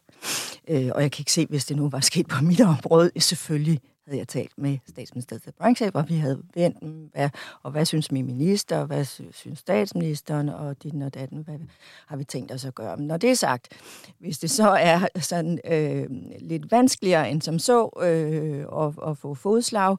Øh, 0.67 0.91
og 0.95 1.01
jeg 1.01 1.11
kan 1.11 1.21
ikke 1.21 1.31
se, 1.31 1.45
hvis 1.45 1.65
det 1.65 1.77
nu 1.77 1.89
var 1.89 1.99
sket 1.99 2.27
på 2.27 2.43
mit 2.43 2.61
område, 2.61 3.11
selvfølgelig 3.19 3.81
havde 4.07 4.19
jeg 4.19 4.27
talt 4.27 4.57
med 4.57 4.77
statsministeriets 4.89 5.47
branchechef, 5.57 5.95
og 5.95 6.09
vi 6.09 6.15
havde 6.15 6.41
vendt, 6.55 6.77
hvad, 7.13 7.29
og 7.63 7.71
hvad 7.71 7.85
synes 7.85 8.11
min 8.11 8.25
minister, 8.25 8.77
og 8.77 8.85
hvad 8.85 9.05
synes 9.05 9.59
statsministeren, 9.59 10.49
og 10.49 10.83
din 10.83 11.01
og 11.01 11.13
datten, 11.13 11.41
hvad 11.41 11.59
har 12.07 12.17
vi 12.17 12.23
tænkt 12.23 12.51
os 12.51 12.65
at 12.65 12.75
gøre. 12.75 12.97
Men 12.97 13.07
når 13.07 13.17
det 13.17 13.29
er 13.29 13.33
sagt, 13.33 13.67
hvis 14.19 14.39
det 14.39 14.51
så 14.51 14.69
er 14.69 15.07
sådan 15.19 15.59
øh, 15.65 16.05
lidt 16.39 16.71
vanskeligere 16.71 17.31
end 17.31 17.41
som 17.41 17.59
så 17.59 17.89
øh, 18.01 18.85
at, 18.85 19.09
at 19.09 19.17
få 19.17 19.33
fodslag, 19.33 19.97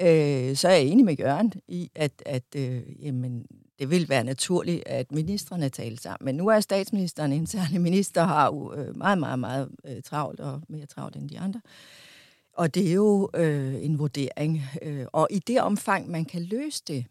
øh, 0.00 0.56
så 0.56 0.68
er 0.68 0.72
jeg 0.72 0.82
enig 0.82 1.04
med 1.04 1.16
Jørgen 1.16 1.52
i, 1.68 1.90
at, 1.94 2.12
at 2.26 2.44
øh, 2.56 2.82
jamen, 3.06 3.46
det 3.78 3.90
vil 3.90 4.08
være 4.08 4.24
naturligt, 4.24 4.82
at 4.86 5.12
ministerne 5.12 5.68
taler 5.68 5.96
sammen. 5.96 6.24
Men 6.24 6.34
nu 6.34 6.48
er 6.48 6.60
statsministeren 6.60 7.32
en 7.32 7.46
særlig 7.46 7.80
minister, 7.80 8.24
har 8.24 8.46
jo 8.46 8.74
øh, 8.74 8.96
meget, 8.96 9.18
meget, 9.18 9.38
meget 9.38 9.68
øh, 9.84 10.02
travlt, 10.02 10.40
og 10.40 10.62
mere 10.68 10.86
travlt 10.86 11.16
end 11.16 11.28
de 11.28 11.38
andre. 11.38 11.60
Og 12.56 12.74
det 12.74 12.88
er 12.88 12.92
jo 12.92 13.30
øh, 13.34 13.84
en 13.84 13.98
vurdering. 13.98 14.62
Øh, 14.82 15.06
og 15.12 15.28
i 15.30 15.38
det 15.38 15.60
omfang, 15.60 16.10
man 16.10 16.24
kan 16.24 16.42
løse 16.42 16.82
det 16.88 17.04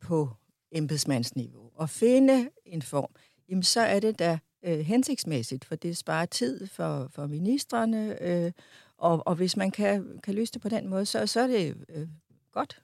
på 0.00 0.30
embedsmandsniveau 0.72 1.70
og 1.74 1.90
finde 1.90 2.48
en 2.66 2.82
form, 2.82 3.10
jamen 3.48 3.62
så 3.62 3.80
er 3.80 4.00
det 4.00 4.18
da 4.18 4.38
øh, 4.62 4.78
hensigtsmæssigt, 4.78 5.64
for 5.64 5.74
det 5.74 5.96
sparer 5.96 6.26
tid 6.26 6.66
for, 6.66 7.08
for 7.10 7.26
ministerne, 7.26 8.22
øh, 8.22 8.52
og, 8.98 9.26
og 9.26 9.34
hvis 9.34 9.56
man 9.56 9.70
kan, 9.70 10.20
kan 10.22 10.34
løse 10.34 10.52
det 10.52 10.62
på 10.62 10.68
den 10.68 10.88
måde, 10.88 11.06
så, 11.06 11.26
så 11.26 11.40
er 11.40 11.46
det 11.46 11.76
øh, 11.88 12.08
godt. 12.52 12.82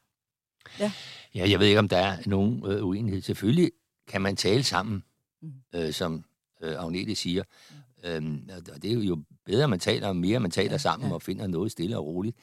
Ja. 0.80 0.92
ja, 1.34 1.50
jeg 1.50 1.60
ved 1.60 1.66
ikke, 1.66 1.78
om 1.78 1.88
der 1.88 1.98
er 1.98 2.16
nogen 2.26 2.66
øh, 2.66 2.84
uenighed. 2.84 3.22
Selvfølgelig 3.22 3.72
kan 4.08 4.22
man 4.22 4.36
tale 4.36 4.62
sammen, 4.62 5.04
mm. 5.42 5.52
øh, 5.74 5.92
som 5.92 6.24
øh, 6.62 6.84
Agnete 6.84 7.14
siger. 7.14 7.42
Mm. 7.70 7.76
Øhm, 8.04 8.48
og 8.74 8.82
det 8.82 8.90
er 8.90 8.94
jo 8.94 9.22
bedre, 9.48 9.68
man 9.68 9.80
taler, 9.80 10.12
mere 10.12 10.40
man 10.40 10.50
taler 10.50 10.70
ja, 10.70 10.78
sammen 10.78 11.08
ja. 11.08 11.14
og 11.14 11.22
finder 11.22 11.46
noget 11.46 11.72
stille 11.72 11.98
og 11.98 12.06
roligt. 12.06 12.36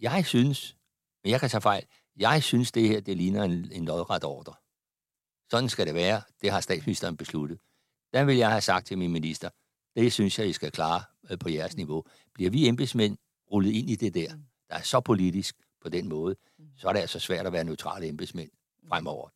Jeg 0.00 0.26
synes, 0.26 0.76
men 1.24 1.30
jeg 1.30 1.40
kan 1.40 1.50
tage 1.50 1.60
fejl, 1.60 1.84
jeg 2.16 2.42
synes, 2.42 2.72
det 2.72 2.88
her, 2.88 3.00
det 3.00 3.16
ligner 3.16 3.42
en, 3.42 3.68
en 3.72 3.84
lodret 3.84 4.24
ordre. 4.24 4.54
Sådan 5.50 5.68
skal 5.68 5.86
det 5.86 5.94
være. 5.94 6.22
Det 6.42 6.50
har 6.50 6.60
statsministeren 6.60 7.16
besluttet. 7.16 7.58
Der 8.12 8.24
vil 8.24 8.36
jeg 8.36 8.50
have 8.50 8.60
sagt 8.60 8.86
til 8.86 8.98
min 8.98 9.12
minister, 9.12 9.50
det 9.96 10.12
synes 10.12 10.38
jeg, 10.38 10.48
I 10.48 10.52
skal 10.52 10.70
klare 10.70 11.02
øh, 11.30 11.38
på 11.38 11.48
jeres 11.48 11.76
niveau. 11.76 12.04
Bliver 12.34 12.50
vi 12.50 12.68
embedsmænd 12.68 13.16
rullet 13.52 13.72
ind 13.72 13.90
i 13.90 13.96
det 13.96 14.14
der, 14.14 14.34
mm. 14.34 14.42
der 14.68 14.76
er 14.76 14.82
så 14.82 15.00
politisk 15.00 15.56
på 15.82 15.88
den 15.88 16.08
måde, 16.08 16.36
mm. 16.58 16.64
så 16.76 16.88
er 16.88 16.92
det 16.92 17.00
altså 17.00 17.18
svært 17.18 17.46
at 17.46 17.52
være 17.52 17.64
neutrale 17.64 18.08
embedsmænd 18.08 18.50
fremover. 18.88 19.28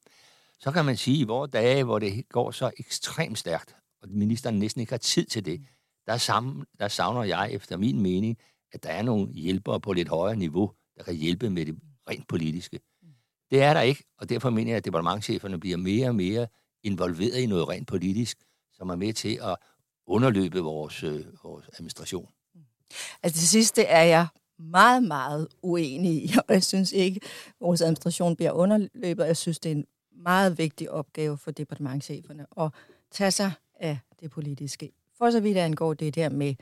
Så 0.59 0.71
kan 0.71 0.85
man 0.85 0.97
sige, 0.97 1.17
at 1.17 1.21
i 1.21 1.25
vores 1.25 1.51
dage, 1.51 1.85
hvor 1.85 1.99
det 1.99 2.29
går 2.29 2.51
så 2.51 2.71
ekstremt 2.79 3.39
stærkt, 3.39 3.77
og 4.03 4.09
ministeren 4.09 4.59
næsten 4.59 4.81
ikke 4.81 4.93
har 4.93 4.99
tid 4.99 5.27
til 5.27 5.45
det, 5.45 5.61
mm 5.61 5.78
der, 6.09 6.17
sammen, 6.17 6.65
der 6.79 6.89
savner 6.89 7.23
jeg 7.23 7.53
efter 7.53 7.77
min 7.77 8.03
mening, 8.03 8.39
at 8.73 8.83
der 8.83 8.91
er 8.91 9.03
nogle 9.03 9.33
hjælpere 9.33 9.81
på 9.81 9.93
lidt 9.93 10.09
højere 10.09 10.37
niveau, 10.37 10.73
der 10.97 11.03
kan 11.03 11.15
hjælpe 11.15 11.51
med 11.51 11.67
det 11.67 11.79
rent 12.11 12.29
politiske. 12.29 12.81
Det 13.51 13.63
er 13.63 13.75
der 13.75 13.81
ikke, 13.81 14.05
og 14.19 14.29
derfor 14.29 14.51
mener 14.51 14.71
jeg, 14.71 14.77
at 14.77 14.85
departementcheferne 14.85 15.61
bliver 15.61 15.77
mere 15.77 16.09
og 16.09 16.15
mere 16.15 16.47
involveret 16.83 17.39
i 17.39 17.47
noget 17.47 17.69
rent 17.69 17.89
politisk, 17.89 18.39
som 18.73 18.91
er 18.91 18.97
med 18.97 19.13
til 19.13 19.39
at 19.43 19.57
underløbe 20.07 20.61
vores, 20.61 21.03
øh, 21.03 21.25
vores 21.45 21.69
administration. 21.79 22.29
Altså 23.23 23.41
det 23.41 23.49
sidste 23.49 23.83
er 23.83 24.03
jeg 24.03 24.27
meget, 24.59 25.03
meget 25.03 25.49
uenig 25.63 26.25
i, 26.25 26.33
og 26.49 26.55
jeg 26.55 26.65
synes 26.65 26.93
ikke, 26.93 27.21
at 27.47 27.55
vores 27.61 27.83
administration 27.83 28.37
bliver 28.37 28.53
underløbet. 28.53 29.27
Jeg 29.27 29.37
synes, 29.37 29.59
det 29.59 29.73
er 29.73 29.77
en 29.77 29.87
meget 30.17 30.59
vigtig 30.59 30.91
opgave 30.91 31.39
for 31.39 31.51
departementcheferne 31.51 32.47
at 32.61 32.71
tage 33.11 33.31
sig 33.31 33.53
af 33.81 33.99
det 34.21 34.31
politiske 34.31 34.93
for 35.19 35.31
så 35.31 35.41
vidt 35.41 35.57
angår 35.57 35.95
det 35.95 36.15
der 36.15 36.29
med 36.29 36.55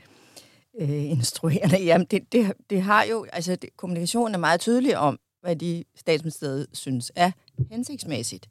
øh, 0.79 1.11
instruerende, 1.11 1.83
jamen 1.83 2.07
det, 2.11 2.31
det, 2.31 2.53
det 2.69 2.81
har 2.81 3.03
jo, 3.03 3.25
altså 3.33 3.55
det, 3.55 3.69
kommunikationen 3.77 4.35
er 4.35 4.39
meget 4.39 4.59
tydelig 4.59 4.97
om, 4.97 5.19
hvad 5.41 5.55
de 5.55 5.83
statsministeriet 5.95 6.67
synes 6.73 7.11
er 7.15 7.31
hensigtsmæssigt. 7.71 8.47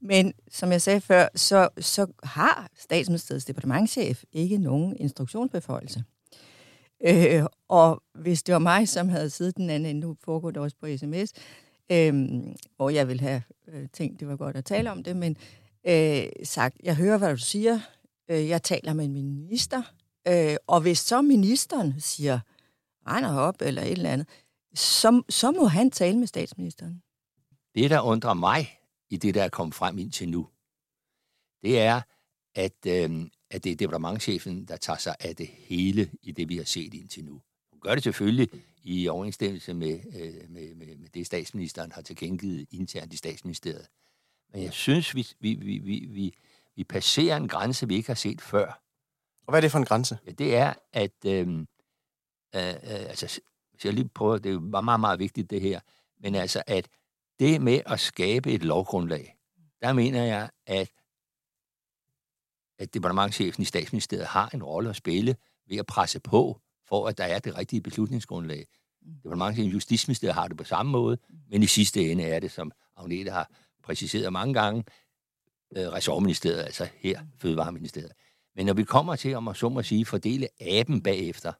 Men 0.00 0.32
som 0.50 0.72
jeg 0.72 0.82
sagde 0.82 1.00
før, 1.00 1.28
så, 1.34 1.68
så 1.78 2.06
har 2.22 2.68
statsministeriets 2.78 3.44
departementchef 3.44 4.22
ikke 4.32 4.58
nogen 4.58 4.96
instruktionsbeføjelse. 4.96 6.04
Øh, 7.06 7.42
og 7.68 8.02
hvis 8.14 8.42
det 8.42 8.52
var 8.52 8.58
mig, 8.58 8.88
som 8.88 9.08
havde 9.08 9.30
siddet 9.30 9.56
den 9.56 9.70
anden 9.70 9.96
nu 9.96 10.16
foregået 10.24 10.54
det 10.54 10.62
også 10.62 10.76
på 10.80 10.86
sms, 10.96 11.32
øh, 11.92 12.40
hvor 12.76 12.90
jeg 12.90 13.08
ville 13.08 13.20
have 13.20 13.42
øh, 13.68 13.88
tænkt, 13.92 14.20
det 14.20 14.28
var 14.28 14.36
godt 14.36 14.56
at 14.56 14.64
tale 14.64 14.90
om 14.90 15.02
det, 15.02 15.16
men 15.16 15.36
øh, 15.86 16.22
sagt, 16.44 16.76
jeg 16.82 16.96
hører, 16.96 17.18
hvad 17.18 17.30
du 17.30 17.36
siger, 17.36 17.80
øh, 18.30 18.48
jeg 18.48 18.62
taler 18.62 18.92
med 18.92 19.04
en 19.04 19.12
minister, 19.12 19.82
øh, 20.28 20.56
og 20.66 20.80
hvis 20.80 20.98
så 20.98 21.22
ministeren 21.22 22.00
siger, 22.00 22.40
regner 23.06 23.38
op 23.38 23.62
eller 23.62 23.82
et 23.82 23.92
eller 23.92 24.10
andet, 24.10 24.28
så, 24.74 25.22
så 25.28 25.50
må 25.50 25.66
han 25.66 25.90
tale 25.90 26.18
med 26.18 26.26
statsministeren. 26.26 27.02
Det, 27.74 27.90
der 27.90 28.00
undrer 28.00 28.34
mig 28.34 28.78
i 29.10 29.16
det, 29.16 29.34
der 29.34 29.44
er 29.44 29.48
kommet 29.48 29.74
frem 29.74 29.98
indtil 29.98 30.28
nu, 30.28 30.48
det 31.62 31.78
er, 31.78 32.00
at, 32.54 32.86
øh, 32.86 33.26
at 33.50 33.64
det 33.64 33.72
er 33.72 33.76
departementchefen, 33.76 34.64
der 34.64 34.76
tager 34.76 34.98
sig 34.98 35.16
af 35.20 35.36
det 35.36 35.46
hele 35.46 36.10
i 36.22 36.32
det, 36.32 36.48
vi 36.48 36.56
har 36.56 36.64
set 36.64 36.94
indtil 36.94 37.24
nu. 37.24 37.40
Hun 37.72 37.80
gør 37.80 37.94
det 37.94 38.02
selvfølgelig 38.02 38.48
i 38.82 39.08
overensstemmelse 39.08 39.74
med, 39.74 40.00
øh, 40.20 40.50
med, 40.50 40.74
med, 40.74 40.96
med 40.96 41.08
det, 41.08 41.26
statsministeren 41.26 41.92
har 41.92 42.02
tilkendegivet 42.02 42.66
internt 42.70 43.12
i 43.12 43.16
statsministeriet. 43.16 43.86
Men 44.52 44.62
jeg 44.62 44.72
synes, 44.72 45.14
vi, 45.14 45.26
vi, 45.40 45.54
vi, 45.54 45.78
vi, 45.78 46.06
vi, 46.10 46.34
vi 46.78 46.84
passerer 46.84 47.36
en 47.36 47.48
grænse, 47.48 47.88
vi 47.88 47.94
ikke 47.94 48.08
har 48.08 48.14
set 48.14 48.40
før. 48.40 48.66
Og 49.46 49.52
hvad 49.52 49.58
er 49.58 49.60
det 49.60 49.70
for 49.70 49.78
en 49.78 49.84
grænse? 49.84 50.18
Ja, 50.26 50.30
det 50.30 50.56
er, 50.56 50.74
at... 50.92 51.24
Øh, 51.26 51.58
øh, 52.54 52.74
altså, 52.84 53.40
hvis 53.70 53.84
jeg 53.84 53.92
lige 53.92 54.08
prøver, 54.08 54.38
det 54.38 54.48
er 54.48 54.52
jo 54.52 54.60
meget, 54.60 55.00
meget 55.00 55.18
vigtigt 55.18 55.50
det 55.50 55.60
her, 55.60 55.80
men 56.20 56.34
altså, 56.34 56.62
at 56.66 56.88
det 57.38 57.62
med 57.62 57.80
at 57.86 58.00
skabe 58.00 58.52
et 58.52 58.64
lovgrundlag, 58.64 59.36
der 59.82 59.92
mener 59.92 60.24
jeg, 60.24 60.50
at, 60.66 60.90
at 62.78 62.94
departementchefen 62.94 63.62
i 63.62 63.64
statsministeriet 63.64 64.26
har 64.26 64.50
en 64.54 64.62
rolle 64.62 64.90
at 64.90 64.96
spille 64.96 65.36
ved 65.68 65.76
at 65.76 65.86
presse 65.86 66.20
på, 66.20 66.60
for 66.88 67.08
at 67.08 67.18
der 67.18 67.24
er 67.24 67.38
det 67.38 67.58
rigtige 67.58 67.80
beslutningsgrundlag. 67.80 68.66
Departementchefen 69.24 69.70
i 69.70 69.72
Justitsministeriet 69.72 70.34
har 70.34 70.48
det 70.48 70.56
på 70.56 70.64
samme 70.64 70.92
måde, 70.92 71.18
men 71.50 71.62
i 71.62 71.66
sidste 71.66 72.10
ende 72.10 72.24
er 72.24 72.40
det, 72.40 72.50
som 72.50 72.72
Agnete 72.96 73.30
har 73.30 73.50
præciseret 73.82 74.32
mange 74.32 74.54
gange, 74.54 74.84
øh, 75.76 75.88
ressortministeriet, 75.88 76.62
altså 76.62 76.88
her, 76.94 77.20
Fødevareministeriet. 77.38 78.12
Men 78.54 78.66
når 78.66 78.74
vi 78.74 78.84
kommer 78.84 79.16
til, 79.16 79.34
om 79.34 79.48
at 79.48 79.56
så 79.56 79.68
må 79.68 79.82
sige, 79.82 80.04
fordele 80.04 80.48
aben 80.60 81.02
bagefter, 81.02 81.52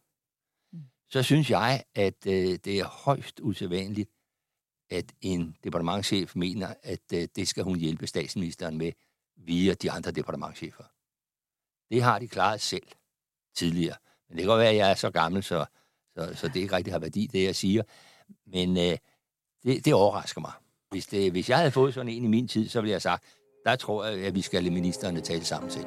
så 1.10 1.22
synes 1.22 1.50
jeg, 1.50 1.84
at 1.94 2.26
øh, 2.26 2.58
det 2.64 2.78
er 2.78 2.84
højst 2.84 3.40
usædvanligt, 3.40 4.10
at 4.90 5.12
en 5.20 5.56
departementchef 5.64 6.36
mener, 6.36 6.74
at 6.82 7.12
øh, 7.14 7.28
det 7.36 7.48
skal 7.48 7.64
hun 7.64 7.78
hjælpe 7.78 8.06
statsministeren 8.06 8.78
med 8.78 8.92
via 9.36 9.74
de 9.74 9.90
andre 9.90 10.10
departementchefer. 10.10 10.84
Det 11.90 12.02
har 12.02 12.18
de 12.18 12.28
klaret 12.28 12.60
selv 12.60 12.86
tidligere. 13.54 13.96
Men 14.28 14.36
det 14.36 14.42
kan 14.42 14.48
godt 14.48 14.58
være, 14.58 14.70
at 14.70 14.76
jeg 14.76 14.90
er 14.90 14.94
så 14.94 15.10
gammel, 15.10 15.42
så, 15.42 15.66
så, 16.16 16.34
så 16.34 16.48
det 16.48 16.56
ikke 16.56 16.76
rigtig 16.76 16.94
har 16.94 16.98
værdi, 16.98 17.26
det 17.26 17.44
jeg 17.44 17.56
siger. 17.56 17.82
Men 18.46 18.76
øh, 18.76 18.98
det, 19.62 19.84
det 19.84 19.94
overrasker 19.94 20.40
mig. 20.40 20.52
Hvis, 20.90 21.06
det, 21.06 21.30
hvis 21.30 21.48
jeg 21.48 21.58
havde 21.58 21.70
fået 21.70 21.94
sådan 21.94 22.08
en 22.08 22.24
i 22.24 22.28
min 22.28 22.48
tid, 22.48 22.68
så 22.68 22.80
ville 22.80 22.90
jeg 22.90 22.94
have 22.94 23.00
sagt, 23.00 23.24
der 23.64 23.76
tror 23.76 24.04
jeg, 24.04 24.26
at 24.26 24.34
vi 24.34 24.42
skal 24.42 24.62
lade 24.62 24.74
ministerne 24.74 25.20
tale 25.20 25.44
sammen 25.44 25.70
til. 25.70 25.84